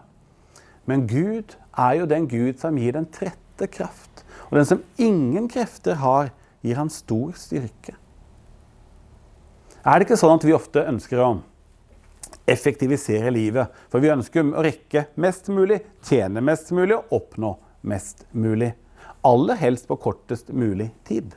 Men 0.90 1.06
Gud 1.10 1.56
er 1.80 2.00
jo 2.00 2.10
den 2.10 2.28
Gud 2.30 2.60
som 2.62 2.78
gir 2.80 2.96
den 2.96 3.08
trette 3.14 3.68
kraft 3.72 4.24
og 4.54 4.60
den 4.60 4.68
som 4.70 4.82
ingen 5.02 5.48
krefter 5.50 5.98
har, 5.98 6.28
gir 6.62 6.78
han 6.78 6.92
stor 6.94 7.32
styrke. 7.34 7.96
Er 9.82 9.98
det 9.98 10.06
ikke 10.06 10.18
sånn 10.22 10.36
at 10.38 10.46
vi 10.46 10.54
ofte 10.54 10.84
ønsker 10.92 11.24
å 11.26 11.30
effektivisere 12.46 13.32
livet? 13.34 13.74
For 13.90 14.04
vi 14.04 14.12
ønsker 14.14 14.46
å 14.46 14.62
rekke 14.62 15.08
mest 15.18 15.50
mulig, 15.50 15.80
tjene 16.06 16.44
mest 16.46 16.70
mulig 16.70 17.00
og 17.00 17.18
oppnå 17.18 17.56
mest 17.82 18.28
mulig. 18.30 18.76
Aller 19.26 19.58
helst 19.58 19.90
på 19.90 19.98
kortest 19.98 20.54
mulig 20.54 20.92
tid. 21.10 21.34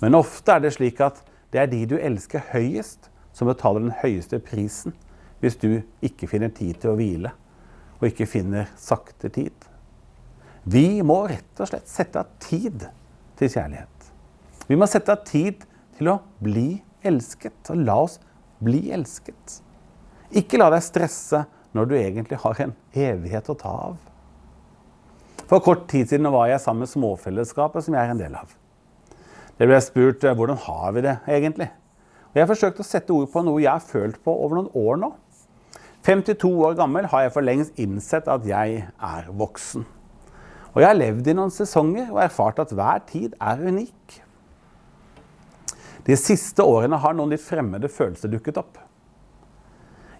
Men 0.00 0.16
ofte 0.16 0.56
er 0.56 0.64
det 0.64 0.72
slik 0.78 1.04
at 1.04 1.20
det 1.52 1.60
er 1.60 1.68
de 1.68 1.84
du 1.92 1.98
elsker 2.00 2.48
høyest, 2.54 3.10
som 3.36 3.52
betaler 3.52 3.84
den 3.84 3.98
høyeste 4.00 4.40
prisen 4.40 4.96
hvis 5.44 5.60
du 5.60 5.82
ikke 6.00 6.28
finner 6.32 6.48
tid 6.56 6.80
til 6.80 6.94
å 6.94 6.96
hvile, 6.96 7.36
og 8.00 8.08
ikke 8.08 8.32
finner 8.32 8.72
sakte 8.80 9.28
tid. 9.28 9.52
Vi 10.64 11.00
må 11.06 11.22
rett 11.30 11.62
og 11.62 11.70
slett 11.70 11.88
sette 11.88 12.20
av 12.20 12.28
tid 12.42 12.84
til 13.40 13.48
kjærlighet. 13.52 14.10
Vi 14.68 14.76
må 14.78 14.86
sette 14.90 15.14
av 15.14 15.24
tid 15.26 15.64
til 15.96 16.12
å 16.12 16.18
bli 16.42 16.82
elsket, 17.06 17.72
og 17.72 17.80
la 17.80 17.96
oss 18.04 18.18
bli 18.60 18.90
elsket. 18.92 19.60
Ikke 20.36 20.60
la 20.60 20.68
deg 20.70 20.84
stresse 20.84 21.42
når 21.74 21.88
du 21.88 21.96
egentlig 21.96 22.38
har 22.42 22.60
en 22.62 22.74
evighet 22.92 23.48
å 23.50 23.56
ta 23.58 23.72
av. 23.88 23.98
For 25.50 25.62
kort 25.64 25.88
tid 25.90 26.10
siden 26.10 26.28
var 26.30 26.50
jeg 26.50 26.62
sammen 26.62 26.84
med 26.84 26.92
Småfellesskapet, 26.92 27.82
som 27.86 27.96
jeg 27.96 28.06
er 28.06 28.12
en 28.12 28.20
del 28.20 28.36
av. 28.38 28.52
Det 29.58 29.66
ble 29.68 29.80
spurt 29.82 30.24
eh, 30.24 30.36
hvordan 30.36 30.60
har 30.68 30.92
vi 30.94 31.02
det 31.08 31.16
egentlig. 31.26 31.70
Og 32.30 32.38
Jeg 32.38 32.48
forsøkte 32.52 32.84
å 32.84 32.86
sette 32.86 33.12
ord 33.16 33.32
på 33.32 33.42
noe 33.42 33.58
jeg 33.58 33.72
har 33.72 33.82
følt 33.82 34.20
på 34.22 34.34
over 34.44 34.60
noen 34.60 34.70
år 34.78 35.00
nå. 35.02 35.10
52 36.06 36.52
år 36.68 36.76
gammel 36.78 37.08
har 37.12 37.26
jeg 37.26 37.34
for 37.34 37.44
lengst 37.44 37.80
innsett 37.82 38.30
at 38.30 38.46
jeg 38.46 38.84
er 38.86 39.32
voksen. 39.36 39.82
Og 40.70 40.82
jeg 40.82 40.88
har 40.90 40.98
levd 40.98 41.30
i 41.30 41.34
noen 41.34 41.52
sesonger 41.54 42.10
og 42.12 42.20
erfart 42.22 42.60
at 42.62 42.74
hver 42.74 43.02
tid 43.08 43.34
er 43.42 43.62
unik. 43.66 44.20
De 46.06 46.16
siste 46.16 46.64
årene 46.64 46.98
har 47.00 47.16
noen 47.16 47.34
litt 47.34 47.44
fremmede 47.44 47.90
følelser 47.92 48.30
dukket 48.32 48.60
opp. 48.62 48.78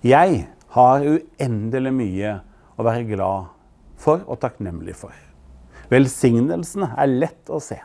Jeg 0.05 0.45
har 0.75 1.07
uendelig 1.07 1.93
mye 1.95 2.35
å 2.77 2.87
være 2.87 3.07
glad 3.09 3.51
for 4.01 4.25
og 4.27 4.41
takknemlig 4.43 4.97
for. 4.99 5.15
Velsignelsene 5.91 6.93
er 6.99 7.11
lett 7.11 7.51
å 7.51 7.59
se. 7.63 7.81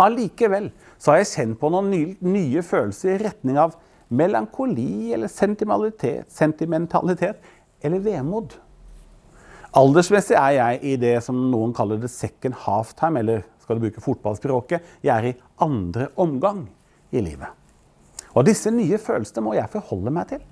Allikevel 0.00 0.70
så 0.98 1.12
har 1.12 1.22
jeg 1.22 1.30
kjent 1.30 1.60
på 1.60 1.70
noen 1.70 1.90
nye, 1.92 2.16
nye 2.20 2.62
følelser 2.66 3.14
i 3.14 3.22
retning 3.22 3.58
av 3.60 3.76
melankoli 4.14 5.14
eller 5.14 5.30
sentimentalitet, 5.30 6.30
sentimentalitet 6.32 7.40
eller 7.84 8.02
vemod. 8.04 8.54
Aldersmessig 9.74 10.36
er 10.38 10.52
jeg 10.54 10.78
i 10.86 10.94
det 11.02 11.16
som 11.26 11.38
noen 11.50 11.72
kaller 11.74 11.98
det 11.98 12.12
second 12.12 12.54
halftime, 12.62 13.18
eller 13.24 13.40
skal 13.58 13.78
du 13.80 13.82
bruke 13.82 14.02
fotballspråket, 14.04 14.84
jeg 15.02 15.10
er 15.10 15.32
i 15.32 15.38
andre 15.64 16.12
omgang 16.20 16.60
i 17.10 17.22
livet. 17.24 17.50
Og 18.38 18.46
disse 18.46 18.70
nye 18.70 19.00
følelsene 19.02 19.42
må 19.42 19.56
jeg 19.56 19.72
forholde 19.72 20.12
meg 20.14 20.28
til. 20.30 20.44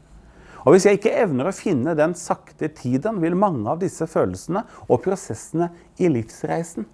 Og 0.62 0.74
hvis 0.74 0.88
jeg 0.88 0.98
ikke 0.98 1.14
evner 1.22 1.50
å 1.50 1.54
finne 1.54 1.94
den 1.98 2.16
sakte 2.18 2.66
tiden, 2.74 3.20
vil 3.22 3.38
mange 3.38 3.66
av 3.70 3.78
disse 3.82 4.08
følelsene 4.10 4.64
og 4.88 5.00
prosessene 5.04 5.68
i 6.02 6.10
livsreisen 6.10 6.88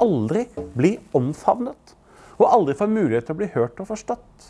aldri 0.00 0.46
bli 0.76 0.94
omfavnet. 1.16 1.94
Og 2.40 2.48
aldri 2.48 2.76
få 2.78 2.88
mulighet 2.88 3.28
til 3.28 3.36
å 3.36 3.40
bli 3.42 3.50
hørt 3.52 3.80
og 3.84 3.90
forstått. 3.92 4.48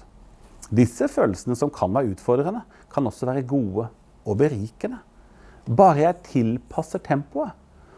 Disse 0.74 1.10
følelsene 1.10 1.58
som 1.58 1.70
kan 1.74 1.90
være 1.94 2.14
utfordrende, 2.14 2.62
kan 2.94 3.10
også 3.10 3.26
være 3.26 3.42
gode 3.46 3.88
og 4.22 4.38
berikende. 4.38 5.02
Bare 5.64 6.02
jeg 6.02 6.20
tilpasser 6.28 7.00
tempoet 7.04 7.54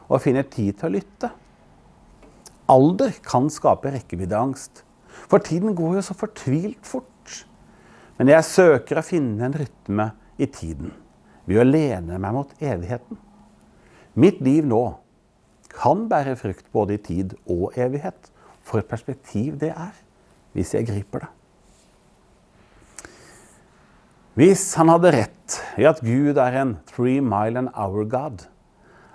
og 0.07 0.23
finner 0.23 0.47
tid 0.47 0.77
til 0.79 0.89
å 0.89 0.95
lytte. 0.95 1.31
Alder 2.71 3.15
kan 3.27 3.49
skape 3.51 3.91
rekkeviddeangst, 3.95 4.83
for 5.27 5.43
tiden 5.43 5.75
går 5.79 5.99
jo 5.99 6.05
så 6.07 6.15
fortvilt 6.19 6.87
fort. 6.87 7.43
Men 8.19 8.31
jeg 8.33 8.49
søker 8.49 9.01
å 9.01 9.07
finne 9.07 9.49
en 9.49 9.57
rytme 9.57 10.11
i 10.39 10.49
tiden 10.51 10.95
ved 11.47 11.63
å 11.63 11.67
lene 11.67 12.19
meg 12.23 12.35
mot 12.35 12.55
evigheten. 12.63 13.19
Mitt 14.17 14.41
liv 14.45 14.67
nå 14.67 14.83
kan 15.77 16.07
bære 16.09 16.37
frukt 16.41 16.71
både 16.73 16.97
i 16.97 17.03
tid 17.03 17.37
og 17.45 17.77
evighet. 17.77 18.31
For 18.67 18.81
et 18.81 18.89
perspektiv 18.91 19.61
det 19.61 19.71
er, 19.71 19.95
hvis 20.57 20.73
jeg 20.75 20.89
griper 20.89 21.27
det. 21.27 21.36
Hvis 24.37 24.75
han 24.77 24.91
hadde 24.93 25.15
rett 25.15 25.55
i 25.81 25.87
at 25.89 26.03
Gud 26.05 26.37
er 26.37 26.59
en 26.61 26.75
three 26.91 27.23
mile 27.25 27.57
an 27.63 27.71
hour 27.73 28.05
God, 28.05 28.43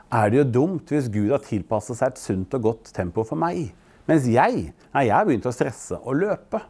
er 0.09 0.31
det 0.33 0.39
jo 0.39 0.45
dumt 0.55 0.89
hvis 0.89 1.11
Gud 1.13 1.29
har 1.29 1.43
tilpasset 1.45 1.99
seg 1.99 2.09
et 2.09 2.21
sunt 2.23 2.57
og 2.57 2.63
godt 2.65 2.89
tempo 2.95 3.21
for 3.27 3.37
meg, 3.37 3.67
mens 4.09 4.25
jeg, 4.25 4.71
jeg 4.73 5.13
har 5.13 5.27
begynt 5.27 5.45
å 5.45 5.53
stresse 5.53 5.99
og 6.01 6.17
løpe. 6.23 6.63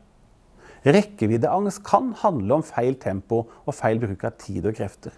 Rekkeviddeangst 0.84 1.79
kan 1.88 2.12
handle 2.25 2.60
om 2.60 2.67
feil 2.67 3.00
tempo 3.00 3.46
og 3.48 3.77
feil 3.77 4.03
bruk 4.03 4.27
av 4.27 4.36
tid 4.43 4.67
og 4.67 4.75
krefter. 4.75 5.15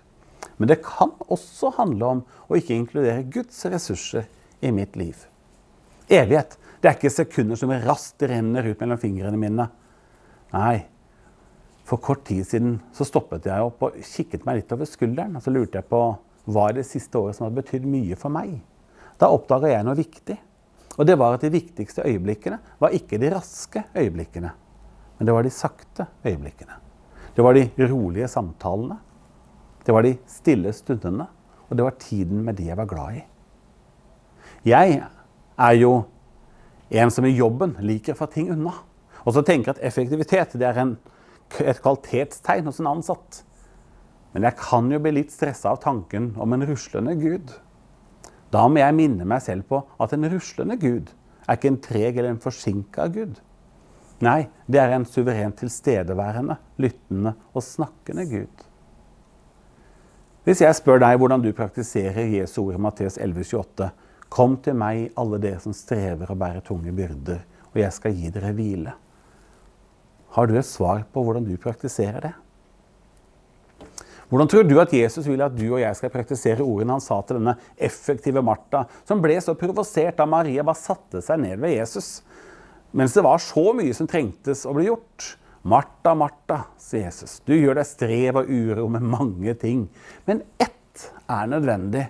Men 0.61 0.69
det 0.69 0.83
kan 0.85 1.17
også 1.25 1.73
handle 1.79 2.13
om 2.13 2.23
å 2.45 2.61
ikke 2.61 2.77
inkludere 2.77 3.25
Guds 3.33 3.65
ressurser 3.65 4.29
i 4.61 4.69
mitt 4.75 4.93
liv. 4.99 5.17
Evighet 6.05 6.59
det 6.83 6.91
er 6.91 6.97
ikke 6.99 7.15
sekunder 7.17 7.57
som 7.57 7.73
raskt 7.81 8.29
renner 8.29 8.69
ut 8.69 8.77
mellom 8.77 9.01
fingrene 9.01 9.41
mine. 9.41 9.71
Nei, 10.53 10.83
for 11.83 11.99
kort 12.03 12.23
tid 12.27 12.45
siden 12.47 12.77
så 12.95 13.05
stoppet 13.07 13.47
jeg 13.49 13.65
opp 13.65 13.81
og 13.83 13.97
kikket 13.99 14.45
meg 14.47 14.61
litt 14.61 14.71
over 14.75 14.87
skulderen. 14.87 15.35
Og 15.35 15.43
så 15.43 15.51
lurte 15.51 15.81
jeg 15.81 15.89
på 15.91 16.01
hva 16.53 16.65
det 16.75 16.85
siste 16.87 17.19
året 17.19 17.37
som 17.37 17.47
hadde 17.47 17.59
betydd 17.59 17.87
mye 17.87 18.17
for 18.19 18.33
meg. 18.33 18.55
Da 19.19 19.31
oppdaga 19.31 19.71
jeg 19.71 19.87
noe 19.87 19.99
viktig. 19.99 20.37
Og 20.93 21.07
det 21.09 21.17
var 21.19 21.35
at 21.35 21.43
de 21.43 21.51
viktigste 21.53 22.05
øyeblikkene 22.05 22.59
var 22.81 22.93
ikke 22.95 23.19
de 23.21 23.31
raske 23.33 23.81
øyeblikkene, 23.97 24.51
men 25.17 25.25
det 25.25 25.33
var 25.33 25.45
de 25.45 25.51
sakte 25.53 26.05
øyeblikkene. 26.21 26.75
Det 27.33 27.41
var 27.41 27.57
de 27.57 27.87
rolige 27.89 28.27
samtalene. 28.29 28.99
Det 29.85 29.93
var 29.93 30.05
de 30.05 30.17
stille 30.29 30.73
stundene. 30.73 31.25
Og 31.69 31.77
det 31.77 31.85
var 31.85 31.95
tiden 31.97 32.43
med 32.45 32.59
de 32.59 32.67
jeg 32.67 32.77
var 32.77 32.85
glad 32.85 33.15
i. 33.17 33.23
Jeg 34.69 34.99
er 35.57 35.73
jo 35.79 36.03
en 36.93 37.11
som 37.11 37.25
i 37.25 37.33
jobben 37.33 37.73
liker 37.81 38.13
å 38.13 38.19
få 38.19 38.27
ting 38.29 38.51
unna. 38.53 38.75
Og 39.23 39.33
så 39.33 39.41
tenker 39.41 39.71
jeg 39.71 39.79
at 39.79 39.87
effektivitet 39.89 40.53
det 40.59 40.67
er 40.67 40.77
en 40.83 40.93
et 41.61 41.81
kvalitetstegn 41.83 42.65
hos 42.69 42.79
en 42.81 42.89
ansatt. 42.95 43.43
Men 44.33 44.47
jeg 44.47 44.57
kan 44.57 44.89
jo 44.89 44.99
bli 45.03 45.13
litt 45.19 45.33
stressa 45.33 45.73
av 45.73 45.81
tanken 45.83 46.31
om 46.41 46.55
en 46.55 46.65
ruslende 46.65 47.13
Gud. 47.19 47.53
Da 48.53 48.65
må 48.69 48.81
jeg 48.81 48.97
minne 48.97 49.27
meg 49.29 49.43
selv 49.45 49.67
på 49.69 49.83
at 50.01 50.13
en 50.15 50.29
ruslende 50.29 50.77
Gud 50.81 51.11
er 51.45 51.57
ikke 51.57 51.73
en 51.73 51.81
treg 51.83 52.17
eller 52.17 52.33
en 52.33 52.41
forsinka 52.41 53.07
Gud. 53.13 53.39
Nei, 54.23 54.47
det 54.71 54.79
er 54.79 54.93
en 54.95 55.05
suverent 55.09 55.57
tilstedeværende, 55.59 56.55
lyttende 56.79 57.33
og 57.51 57.65
snakkende 57.65 58.25
Gud. 58.29 58.69
Hvis 60.43 60.61
jeg 60.63 60.75
spør 60.75 61.01
deg 61.03 61.17
hvordan 61.19 61.43
du 61.43 61.51
praktiserer 61.55 62.27
Jesu 62.27 62.65
ord 62.65 62.75
i 62.75 62.81
Matteus 62.81 63.17
11,28.: 63.17 63.89
Kom 64.33 64.57
til 64.63 64.75
meg, 64.75 65.11
alle 65.17 65.39
dere 65.39 65.61
som 65.63 65.75
strever 65.75 66.31
og 66.31 66.39
bærer 66.39 66.65
tunge 66.65 66.91
byrder, 66.91 67.43
og 67.71 67.79
jeg 67.79 67.93
skal 67.93 68.17
gi 68.17 68.31
dere 68.33 68.51
hvile. 68.55 68.95
Har 70.33 70.49
du 70.49 70.55
et 70.57 70.65
svar 70.65 71.03
på 71.13 71.23
hvordan 71.23 71.45
du 71.45 71.53
praktiserer 71.61 72.23
det? 72.25 72.33
Hvordan 74.33 74.49
tror 74.49 74.63
du 74.65 74.79
at 74.81 74.93
Jesus 74.95 75.27
vil 75.29 75.43
at 75.45 75.53
du 75.53 75.67
og 75.67 75.81
jeg 75.83 75.93
skal 75.99 76.09
praktisere 76.09 76.65
ordene 76.65 76.95
han 76.95 77.03
sa 77.03 77.19
til 77.21 77.37
denne 77.37 77.53
effektive 77.77 78.41
Martha, 78.41 78.87
som 79.05 79.21
ble 79.21 79.35
så 79.43 79.53
provosert 79.59 80.17
da 80.17 80.25
Maria 80.25 80.65
bare 80.65 80.79
satte 80.79 81.21
seg 81.21 81.43
ned 81.43 81.61
ved 81.61 81.75
Jesus, 81.75 82.23
mens 82.97 83.13
det 83.13 83.25
var 83.25 83.41
så 83.43 83.67
mye 83.77 83.93
som 83.93 84.09
trengtes 84.09 84.65
å 84.65 84.73
bli 84.73 84.87
gjort? 84.87 85.35
Martha, 85.69 86.15
Martha, 86.17 86.63
sier 86.81 87.05
Jesus, 87.05 87.37
du 87.45 87.53
gjør 87.53 87.77
deg 87.77 87.87
strev 87.87 88.41
og 88.41 88.49
uro 88.49 88.87
med 88.95 89.05
mange 89.05 89.53
ting, 89.61 89.85
men 90.25 90.41
ett 90.57 91.05
er 91.29 91.53
nødvendig. 91.53 92.07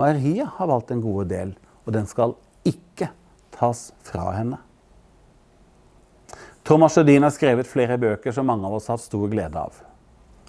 Maria 0.00 0.48
har 0.56 0.72
valgt 0.72 0.90
en 0.96 1.04
god 1.04 1.28
del, 1.30 1.52
og 1.84 1.92
den 1.92 2.08
skal 2.08 2.34
ikke 2.66 3.12
tas 3.54 3.90
fra 4.08 4.30
henne. 4.32 4.62
Thomas 6.66 6.94
Sjødin 6.94 7.22
har 7.22 7.30
skrevet 7.30 7.68
flere 7.70 7.94
bøker 7.94 8.34
som 8.34 8.48
mange 8.50 8.66
av 8.66 8.72
oss 8.74 8.88
har 8.90 8.96
hatt 8.96 9.04
stor 9.04 9.28
glede 9.30 9.60
av. 9.60 9.76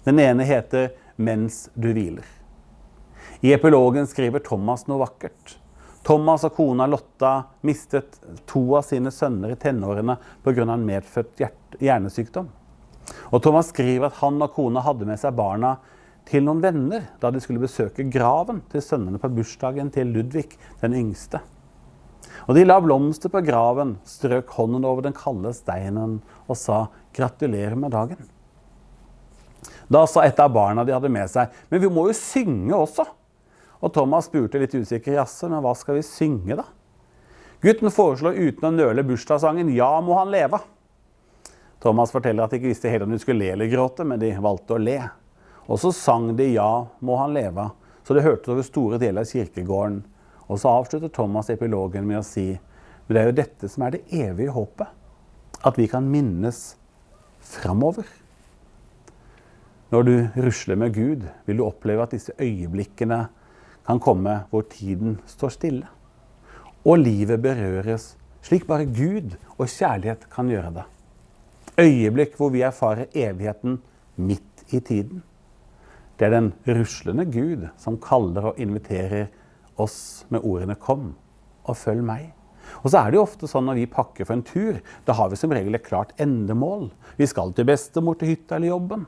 Den 0.01 0.17
ene 0.17 0.47
heter 0.49 0.87
mens 1.21 1.67
du 1.77 1.91
hviler. 1.91 2.25
I 3.45 3.51
epilogen 3.53 4.07
skriver 4.09 4.41
Thomas 4.41 4.87
noe 4.89 5.03
vakkert. 5.03 5.59
Thomas 6.07 6.41
og 6.47 6.55
kona 6.57 6.87
Lotta 6.89 7.33
mistet 7.61 8.17
to 8.49 8.63
av 8.79 8.87
sine 8.87 9.11
sønner 9.13 9.53
i 9.53 9.59
tenårene 9.61 10.15
pga. 10.41 10.65
en 10.65 10.87
medfødt 10.87 11.43
hjernesykdom. 11.85 12.47
Og 13.29 13.43
Thomas 13.43 13.69
skriver 13.69 14.07
at 14.09 14.17
han 14.17 14.41
og 14.41 14.55
kona 14.55 14.81
hadde 14.81 15.05
med 15.05 15.21
seg 15.21 15.37
barna 15.37 15.75
til 16.25 16.41
noen 16.47 16.63
venner 16.65 17.11
da 17.21 17.29
de 17.29 17.39
skulle 17.39 17.61
besøke 17.61 18.09
graven 18.09 18.63
til 18.71 18.81
sønnene 18.81 19.21
på 19.21 19.29
bursdagen 19.29 19.93
til 19.93 20.09
Ludvig 20.17 20.49
den 20.81 20.97
yngste. 20.97 21.43
Og 22.45 22.55
De 22.55 22.65
la 22.65 22.77
blomster 22.83 23.31
på 23.33 23.41
graven, 23.41 23.97
strøk 24.05 24.53
hånden 24.59 24.85
over 24.85 25.01
den 25.01 25.17
kalde 25.17 25.53
steinen 25.53 26.21
og 26.47 26.57
sa 26.57 26.87
'gratulerer 27.13 27.75
med 27.75 27.91
dagen'. 27.91 28.29
Da 29.89 30.05
sa 30.05 30.21
et 30.21 30.39
av 30.39 30.53
barna 30.53 30.83
de 30.83 30.93
hadde 30.93 31.09
med 31.09 31.29
seg, 31.29 31.49
men 31.69 31.81
vi 31.81 31.89
må 31.89 32.07
jo 32.07 32.13
synge 32.13 32.75
også. 32.75 33.05
Og 33.81 33.93
Thomas 33.93 34.25
spurte 34.25 34.59
litt 34.59 34.73
usikker, 34.73 35.13
jaså, 35.13 35.49
men 35.49 35.61
hva 35.61 35.75
skal 35.77 35.95
vi 35.95 36.01
synge, 36.01 36.55
da? 36.55 36.65
Gutten 37.61 37.89
foreslår 37.93 38.37
uten 38.37 38.67
å 38.69 38.73
nøle 38.73 39.05
bursdagssangen 39.05 39.73
'Ja, 39.73 40.01
må 40.01 40.17
han 40.17 40.29
leve'. 40.29 40.61
Thomas 41.79 42.11
forteller 42.11 42.43
at 42.43 42.51
de 42.51 42.57
ikke 42.57 42.73
visste 42.73 42.89
helt 42.89 43.03
om 43.03 43.11
de 43.11 43.19
skulle 43.19 43.39
le 43.39 43.51
eller 43.51 43.69
gråte, 43.69 44.05
men 44.05 44.19
de 44.19 44.31
valgte 44.33 44.75
å 44.75 44.81
le. 44.81 45.09
Og 45.67 45.79
så 45.79 45.93
sang 45.93 46.35
de 46.35 46.53
'Ja, 46.53 46.87
må 47.01 47.17
han 47.17 47.33
leve', 47.33 47.71
så 48.03 48.13
det 48.13 48.23
hørtes 48.23 48.49
over 48.49 48.61
store 48.61 48.97
deler 48.97 49.21
av 49.21 49.27
kirkegården. 49.27 50.03
Og 50.47 50.59
så 50.61 50.71
avslutter 50.71 51.11
Thomas 51.11 51.49
epilogen 51.51 52.07
med 52.07 52.21
å 52.21 52.25
si 52.25 52.53
det 53.07 53.21
er 53.21 53.29
jo 53.29 53.37
dette 53.37 53.69
som 53.71 53.85
er 53.85 53.95
det 53.95 54.05
evige 54.11 54.51
håpet. 54.51 54.87
At 55.63 55.77
vi 55.79 55.87
kan 55.87 56.07
minnes 56.11 56.75
framover. 57.39 58.07
Når 59.91 60.03
du 60.03 60.15
rusler 60.43 60.75
med 60.75 60.93
Gud, 60.95 61.23
vil 61.47 61.59
du 61.59 61.63
oppleve 61.63 62.03
at 62.03 62.15
disse 62.15 62.35
øyeblikkene 62.35 63.21
kan 63.87 64.01
komme 64.03 64.41
hvor 64.51 64.67
tiden 64.67 65.15
står 65.29 65.55
stille. 65.55 65.87
Og 66.83 66.99
livet 66.99 67.39
berøres 67.43 68.15
slik 68.43 68.67
bare 68.67 68.87
Gud 68.91 69.37
og 69.57 69.67
kjærlighet 69.71 70.27
kan 70.31 70.51
gjøre 70.51 70.73
det. 70.81 70.85
Øyeblikk 71.79 72.35
hvor 72.35 72.51
vi 72.51 72.63
erfarer 72.67 73.11
evigheten 73.15 73.79
midt 74.15 74.67
i 74.75 74.79
tiden. 74.79 75.23
Det 76.19 76.27
er 76.27 76.33
den 76.33 76.53
ruslende 76.67 77.25
Gud 77.31 77.67
som 77.79 77.99
kaller 78.01 78.51
og 78.51 78.59
inviterer 78.59 79.27
oss 79.77 80.25
med 80.29 80.41
ordene 80.43 80.75
'Kom 80.75 81.15
og 81.65 81.75
følg 81.75 82.03
meg'. 82.03 82.33
Og 82.83 82.91
så 82.91 82.99
er 82.99 83.11
det 83.11 83.17
jo 83.17 83.23
ofte 83.23 83.47
sånn 83.47 83.65
når 83.65 83.75
vi 83.75 83.85
pakker 83.85 84.25
for 84.25 84.33
en 84.33 84.43
tur, 84.43 84.81
da 85.05 85.13
har 85.13 85.29
vi 85.29 85.35
som 85.35 85.51
regel 85.51 85.75
et 85.75 85.87
klart 85.87 86.13
endemål. 86.19 86.91
Vi 87.17 87.25
skal 87.25 87.53
til 87.53 87.65
bestemor, 87.65 88.17
til 88.19 88.27
hytta 88.35 88.55
eller 88.55 88.67
jobben. 88.67 89.05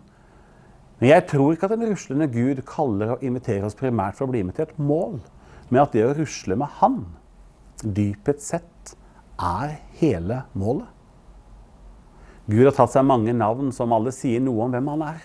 Men 1.00 1.10
jeg 1.10 1.28
tror 1.28 1.54
ikke 1.54 1.66
at 1.66 1.72
en 1.72 1.88
ruslende 1.88 2.28
Gud 2.32 2.66
kaller 2.66 3.12
og 3.16 3.24
inviterer 3.24 3.66
oss 3.66 3.76
primært 3.76 4.16
for 4.16 4.28
å 4.28 4.32
bli 4.32 4.44
med 4.44 4.56
til 4.56 4.68
et 4.68 4.80
mål, 4.80 5.20
men 5.70 5.82
at 5.82 5.92
det 5.92 6.06
å 6.06 6.16
rusle 6.18 6.56
med 6.56 6.68
Han 6.80 7.06
dypet 7.84 8.42
sett 8.44 8.96
er 9.40 9.78
hele 10.00 10.44
målet. 10.54 10.88
Gud 12.50 12.66
har 12.66 12.74
tatt 12.76 12.92
seg 12.96 13.06
mange 13.06 13.34
navn 13.36 13.70
som 13.72 13.94
alle 13.94 14.12
sier 14.16 14.42
noe 14.42 14.66
om 14.66 14.74
hvem 14.74 14.88
han 14.96 15.04
er. 15.12 15.20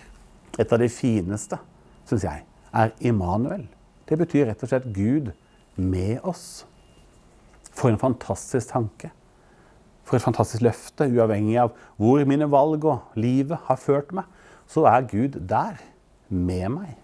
Et 0.61 0.71
av 0.71 0.79
de 0.79 0.87
fineste, 0.93 1.57
syns 2.07 2.23
jeg, 2.23 2.43
er 2.71 2.93
Immanuel. 3.03 3.65
Det 4.05 4.17
betyr 4.19 4.49
rett 4.49 4.63
og 4.63 4.71
slett 4.71 4.87
Gud 4.93 5.31
med 5.75 6.19
oss. 6.23 6.65
For 7.75 7.91
en 7.91 7.99
fantastisk 7.99 8.71
tanke. 8.71 9.11
For 10.05 10.17
et 10.17 10.23
fantastisk 10.23 10.63
løfte, 10.63 11.09
uavhengig 11.09 11.57
av 11.63 11.73
hvor 11.97 12.21
mine 12.29 12.47
valg 12.51 12.85
og 12.85 13.17
livet 13.17 13.65
har 13.67 13.81
ført 13.81 14.13
meg 14.15 14.29
så 14.69 14.85
er 14.89 15.09
Gud 15.09 15.39
der 15.49 15.79
med 16.29 16.69
meg. 16.73 16.95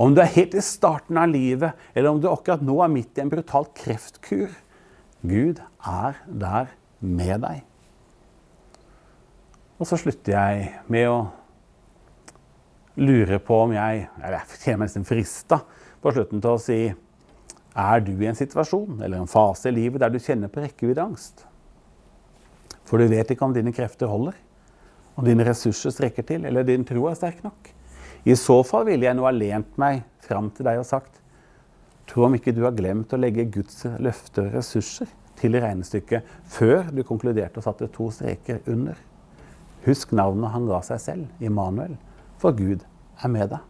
Om 0.00 0.14
du 0.16 0.22
er 0.22 0.32
helt 0.32 0.54
i 0.56 0.62
starten 0.64 1.18
av 1.20 1.28
livet, 1.28 1.76
eller 1.94 2.14
om 2.14 2.20
du 2.22 2.28
akkurat 2.30 2.62
nå 2.64 2.78
er 2.80 2.92
midt 2.92 3.18
i 3.18 3.24
en 3.24 3.32
brutal 3.32 3.68
kreftkur 3.76 4.52
Gud 5.20 5.60
er 5.84 6.22
der 6.24 6.70
med 7.00 7.42
deg. 7.44 7.66
Og 9.80 9.88
så 9.88 9.98
slutter 10.00 10.32
jeg 10.32 10.70
med 10.92 11.08
å 11.08 11.18
lure 13.00 13.38
på 13.40 13.62
om 13.64 13.72
jeg 13.72 14.02
Jeg 14.04 14.40
kjenner 14.60 14.80
meg 14.80 14.88
nesten 14.88 15.06
frista 15.08 15.60
på 16.00 16.12
slutten 16.14 16.42
til 16.42 16.56
å 16.56 16.60
si 16.60 16.80
Er 17.70 18.00
du 18.02 18.12
i 18.18 18.26
en 18.26 18.38
situasjon 18.38 18.98
eller 18.98 19.20
en 19.20 19.30
fase 19.30 19.70
i 19.70 19.74
livet 19.76 20.02
der 20.02 20.10
du 20.10 20.18
kjenner 20.18 20.50
på 20.50 20.62
rekkeviddeangst? 20.64 21.44
For 22.84 22.98
du 22.98 23.06
vet 23.06 23.30
ikke 23.30 23.46
om 23.46 23.54
dine 23.54 23.72
krefter 23.72 24.10
holder 24.10 24.34
om 25.20 25.26
dine 25.26 25.44
ressurser 25.44 25.92
strekker 25.94 26.24
til, 26.26 26.46
eller 26.48 26.66
din 26.66 26.84
tro 26.88 27.04
er 27.10 27.18
sterk 27.18 27.42
nok. 27.44 27.70
I 28.24 28.36
så 28.38 28.60
fall 28.66 28.86
ville 28.88 29.06
jeg 29.06 29.16
nå 29.16 29.24
ha 29.26 29.32
lent 29.34 29.76
meg 29.80 30.04
fram 30.24 30.50
til 30.54 30.68
deg 30.68 30.80
og 30.80 30.88
sagt 30.88 31.18
Tro 32.10 32.24
om 32.26 32.34
ikke 32.34 32.50
du 32.50 32.64
har 32.64 32.74
glemt 32.74 33.12
å 33.14 33.18
legge 33.20 33.44
Guds 33.54 33.84
løfter 34.02 34.48
og 34.48 34.56
ressurser 34.56 35.06
til 35.38 35.54
regnestykket 35.62 36.26
før 36.50 36.88
du 36.90 37.04
konkluderte 37.06 37.60
og 37.60 37.66
satte 37.68 37.86
to 37.94 38.08
streker 38.10 38.58
under. 38.66 38.98
Husk 39.84 40.10
navnet 40.18 40.50
han 40.50 40.66
ga 40.66 40.80
seg 40.82 41.04
selv, 41.04 41.28
Immanuel, 41.38 41.94
for 42.42 42.56
Gud 42.58 42.82
er 43.22 43.30
med 43.30 43.52
deg. 43.54 43.69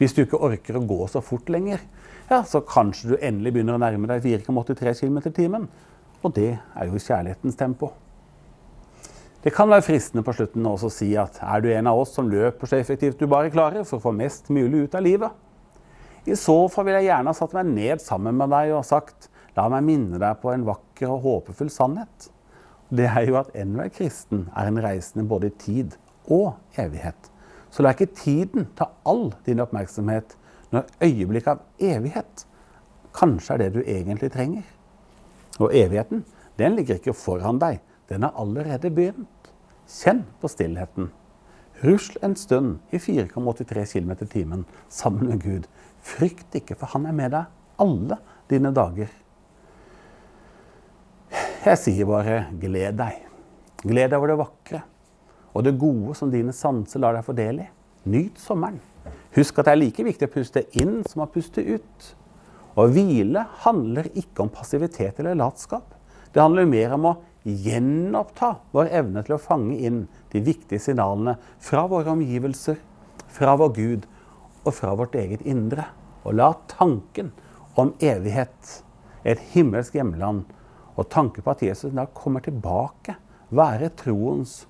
Hvis 0.00 0.14
du 0.16 0.22
ikke 0.22 0.40
orker 0.40 0.78
å 0.78 0.86
gå 0.88 0.96
så 1.12 1.20
fort 1.20 1.50
lenger, 1.52 1.82
ja, 2.30 2.40
så 2.48 2.62
kanskje 2.64 3.10
du 3.10 3.16
endelig 3.18 3.52
begynner 3.52 3.76
å 3.76 3.82
nærme 3.82 4.08
deg 4.08 4.24
4,83 4.24 4.94
km 5.02 5.18
i 5.28 5.32
timen. 5.36 5.66
Og 6.24 6.32
det 6.36 6.54
er 6.56 6.88
jo 6.88 7.00
kjærlighetens 7.00 7.58
tempo. 7.60 7.90
Det 9.44 9.52
kan 9.56 9.68
være 9.72 9.84
fristende 9.84 10.24
på 10.24 10.34
slutten 10.36 10.66
å 10.68 10.74
si 10.92 11.10
at 11.20 11.38
er 11.40 11.62
du 11.64 11.70
en 11.72 11.88
av 11.88 12.00
oss 12.00 12.14
som 12.16 12.28
løper 12.28 12.68
så 12.68 12.76
effektivt 12.76 13.20
du 13.20 13.28
bare 13.28 13.52
klarer 13.52 13.84
for 13.88 13.96
å 13.96 14.04
få 14.08 14.12
mest 14.16 14.48
mulig 14.52 14.86
ut 14.86 14.96
av 14.96 15.04
livet? 15.04 15.36
I 16.28 16.36
så 16.36 16.56
fall 16.72 16.88
vil 16.88 16.98
jeg 16.98 17.08
gjerne 17.08 17.32
ha 17.32 17.36
satt 17.36 17.56
meg 17.56 17.70
ned 17.72 18.04
sammen 18.04 18.36
med 18.36 18.52
deg 18.52 18.74
og 18.76 18.84
sagt 18.88 19.30
la 19.56 19.64
meg 19.72 19.86
minne 19.86 20.20
deg 20.20 20.40
på 20.42 20.52
en 20.52 20.66
vakker 20.68 21.12
og 21.12 21.24
håpefull 21.24 21.72
sannhet. 21.72 22.28
Det 22.92 23.08
er 23.08 23.28
jo 23.28 23.38
at 23.40 23.52
enhver 23.56 23.88
kristen 23.94 24.48
er 24.56 24.68
en 24.68 24.80
reisende 24.84 25.28
både 25.28 25.48
i 25.48 25.56
tid 25.64 25.96
og 26.28 26.56
evighet. 26.80 27.30
Så 27.70 27.82
la 27.82 27.92
ikke 27.94 28.10
tiden 28.14 28.68
ta 28.78 28.90
all 29.06 29.30
din 29.46 29.62
oppmerksomhet 29.62 30.36
når 30.74 30.88
øyeblikket 31.02 31.52
av 31.54 31.62
evighet 31.82 32.44
kanskje 33.14 33.54
er 33.54 33.62
det 33.62 33.70
du 33.74 33.80
egentlig 33.82 34.30
trenger. 34.34 34.66
Og 35.58 35.74
evigheten, 35.74 36.24
den 36.58 36.76
ligger 36.76 36.98
ikke 36.98 37.16
foran 37.16 37.60
deg 37.62 37.80
den 38.10 38.26
har 38.26 38.34
allerede 38.38 38.90
begynt. 38.90 39.50
Kjenn 39.86 40.24
på 40.42 40.50
stillheten. 40.50 41.10
Rusl 41.82 42.18
en 42.22 42.36
stund 42.36 42.78
i 42.90 42.98
4,83 42.98 43.86
km 43.92 44.10
i 44.10 44.26
timen 44.26 44.64
sammen 44.88 45.30
med 45.30 45.42
Gud. 45.42 45.66
Frykt 46.02 46.54
ikke, 46.58 46.74
for 46.74 46.90
han 46.92 47.06
er 47.06 47.16
med 47.16 47.32
deg 47.34 47.80
alle 47.80 48.18
dine 48.50 48.72
dager. 48.74 49.10
Jeg 51.64 51.78
sier 51.78 52.08
bare 52.08 52.42
gled 52.60 52.98
deg. 52.98 53.22
Gled 53.84 54.10
deg 54.10 54.18
over 54.18 54.32
det 54.32 54.40
vakre 54.40 54.82
og 55.54 55.64
det 55.66 55.78
gode 55.80 56.14
som 56.18 56.30
dine 56.32 56.54
sanser 56.54 57.02
lar 57.02 57.16
deg 57.16 57.26
fordele 57.26 57.66
i. 57.66 57.72
Nyt 58.10 58.38
sommeren. 58.40 58.78
Husk 59.36 59.58
at 59.60 59.68
det 59.68 59.72
er 59.74 59.80
like 59.82 60.04
viktig 60.06 60.28
å 60.28 60.32
puste 60.32 60.62
inn 60.80 61.02
som 61.08 61.24
å 61.24 61.30
puste 61.30 61.62
ut. 61.62 62.06
Å 62.78 62.86
hvile 62.88 63.42
handler 63.64 64.08
ikke 64.14 64.44
om 64.44 64.52
passivitet 64.52 65.18
eller 65.20 65.38
latskap. 65.38 65.96
Det 66.32 66.40
handler 66.40 66.68
mer 66.70 66.94
om 66.96 67.08
å 67.10 67.16
gjenoppta 67.44 68.54
vår 68.74 68.90
evne 69.00 69.24
til 69.26 69.36
å 69.36 69.42
fange 69.42 69.76
inn 69.76 70.04
de 70.32 70.42
viktige 70.44 70.82
signalene 70.82 71.36
fra 71.62 71.86
våre 71.90 72.12
omgivelser, 72.14 72.78
fra 73.30 73.56
vår 73.58 73.74
Gud 73.76 74.08
og 74.64 74.72
fra 74.76 74.94
vårt 74.98 75.16
eget 75.18 75.44
indre. 75.48 75.88
Og 76.24 76.36
la 76.36 76.52
tanken 76.70 77.32
om 77.80 77.94
evighet, 78.00 78.80
et 79.24 79.40
himmelsk 79.52 79.96
hjemland, 79.96 80.44
og 80.96 81.08
tanke 81.12 81.42
på 81.44 81.52
at 81.52 81.62
Jesus 81.64 81.94
da 81.96 82.06
kommer 82.12 82.44
tilbake, 82.44 83.16
være 83.50 83.90
troens 83.98 84.64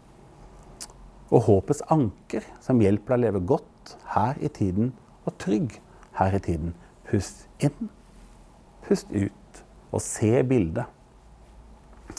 og 1.31 1.47
håpets 1.47 1.83
anker 1.95 2.47
som 2.62 2.81
hjelper 2.83 3.14
deg 3.14 3.19
å 3.19 3.25
leve 3.25 3.43
godt 3.47 3.97
her 4.14 4.38
i 4.43 4.51
tiden 4.53 4.93
og 5.25 5.37
trygg 5.43 5.79
her 6.19 6.35
i 6.35 6.43
tiden. 6.43 6.75
Pust 7.07 7.47
inn, 7.62 7.90
pust 8.87 9.11
ut, 9.14 9.62
og 9.90 10.03
se 10.03 10.43
bildet 10.47 10.87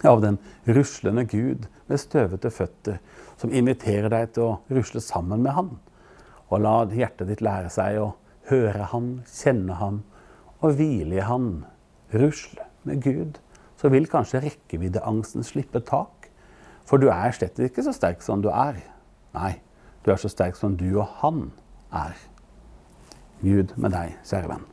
av 0.08 0.22
den 0.24 0.40
ruslende 0.66 1.26
Gud 1.30 1.68
med 1.88 2.00
støvete 2.02 2.52
føtter, 2.54 3.00
som 3.40 3.54
inviterer 3.54 4.10
deg 4.12 4.34
til 4.36 4.48
å 4.48 4.60
rusle 4.72 5.02
sammen 5.04 5.44
med 5.44 5.56
Han. 5.58 5.72
Og 6.52 6.64
la 6.64 6.76
hjertet 6.92 7.30
ditt 7.30 7.44
lære 7.44 7.72
seg 7.72 8.00
å 8.02 8.14
høre 8.52 8.90
Han, 8.92 9.22
kjenne 9.28 9.78
Han 9.80 10.02
og 10.62 10.78
hvile 10.80 11.20
i 11.20 11.26
Han. 11.28 11.66
Rusle 12.14 12.68
med 12.88 13.04
Gud. 13.04 13.40
Så 13.80 13.90
vil 13.90 14.06
kanskje 14.10 14.44
rekkeviddeangsten 14.44 15.46
slippe 15.46 15.82
tak. 15.82 16.30
For 16.86 17.02
du 17.02 17.10
er 17.14 17.34
slett 17.34 17.60
ikke 17.62 17.84
så 17.86 17.94
sterk 17.96 18.22
som 18.26 18.44
du 18.44 18.50
er. 18.52 18.78
Nei, 19.34 19.62
du 20.06 20.12
er 20.12 20.20
så 20.20 20.32
sterk 20.32 20.58
som 20.60 20.78
du 20.78 20.90
og 21.00 21.08
Han 21.22 21.52
er. 21.92 22.16
Gud 23.42 23.76
med 23.78 23.96
deg, 23.96 24.18
kjære 24.28 24.52
venn. 24.52 24.71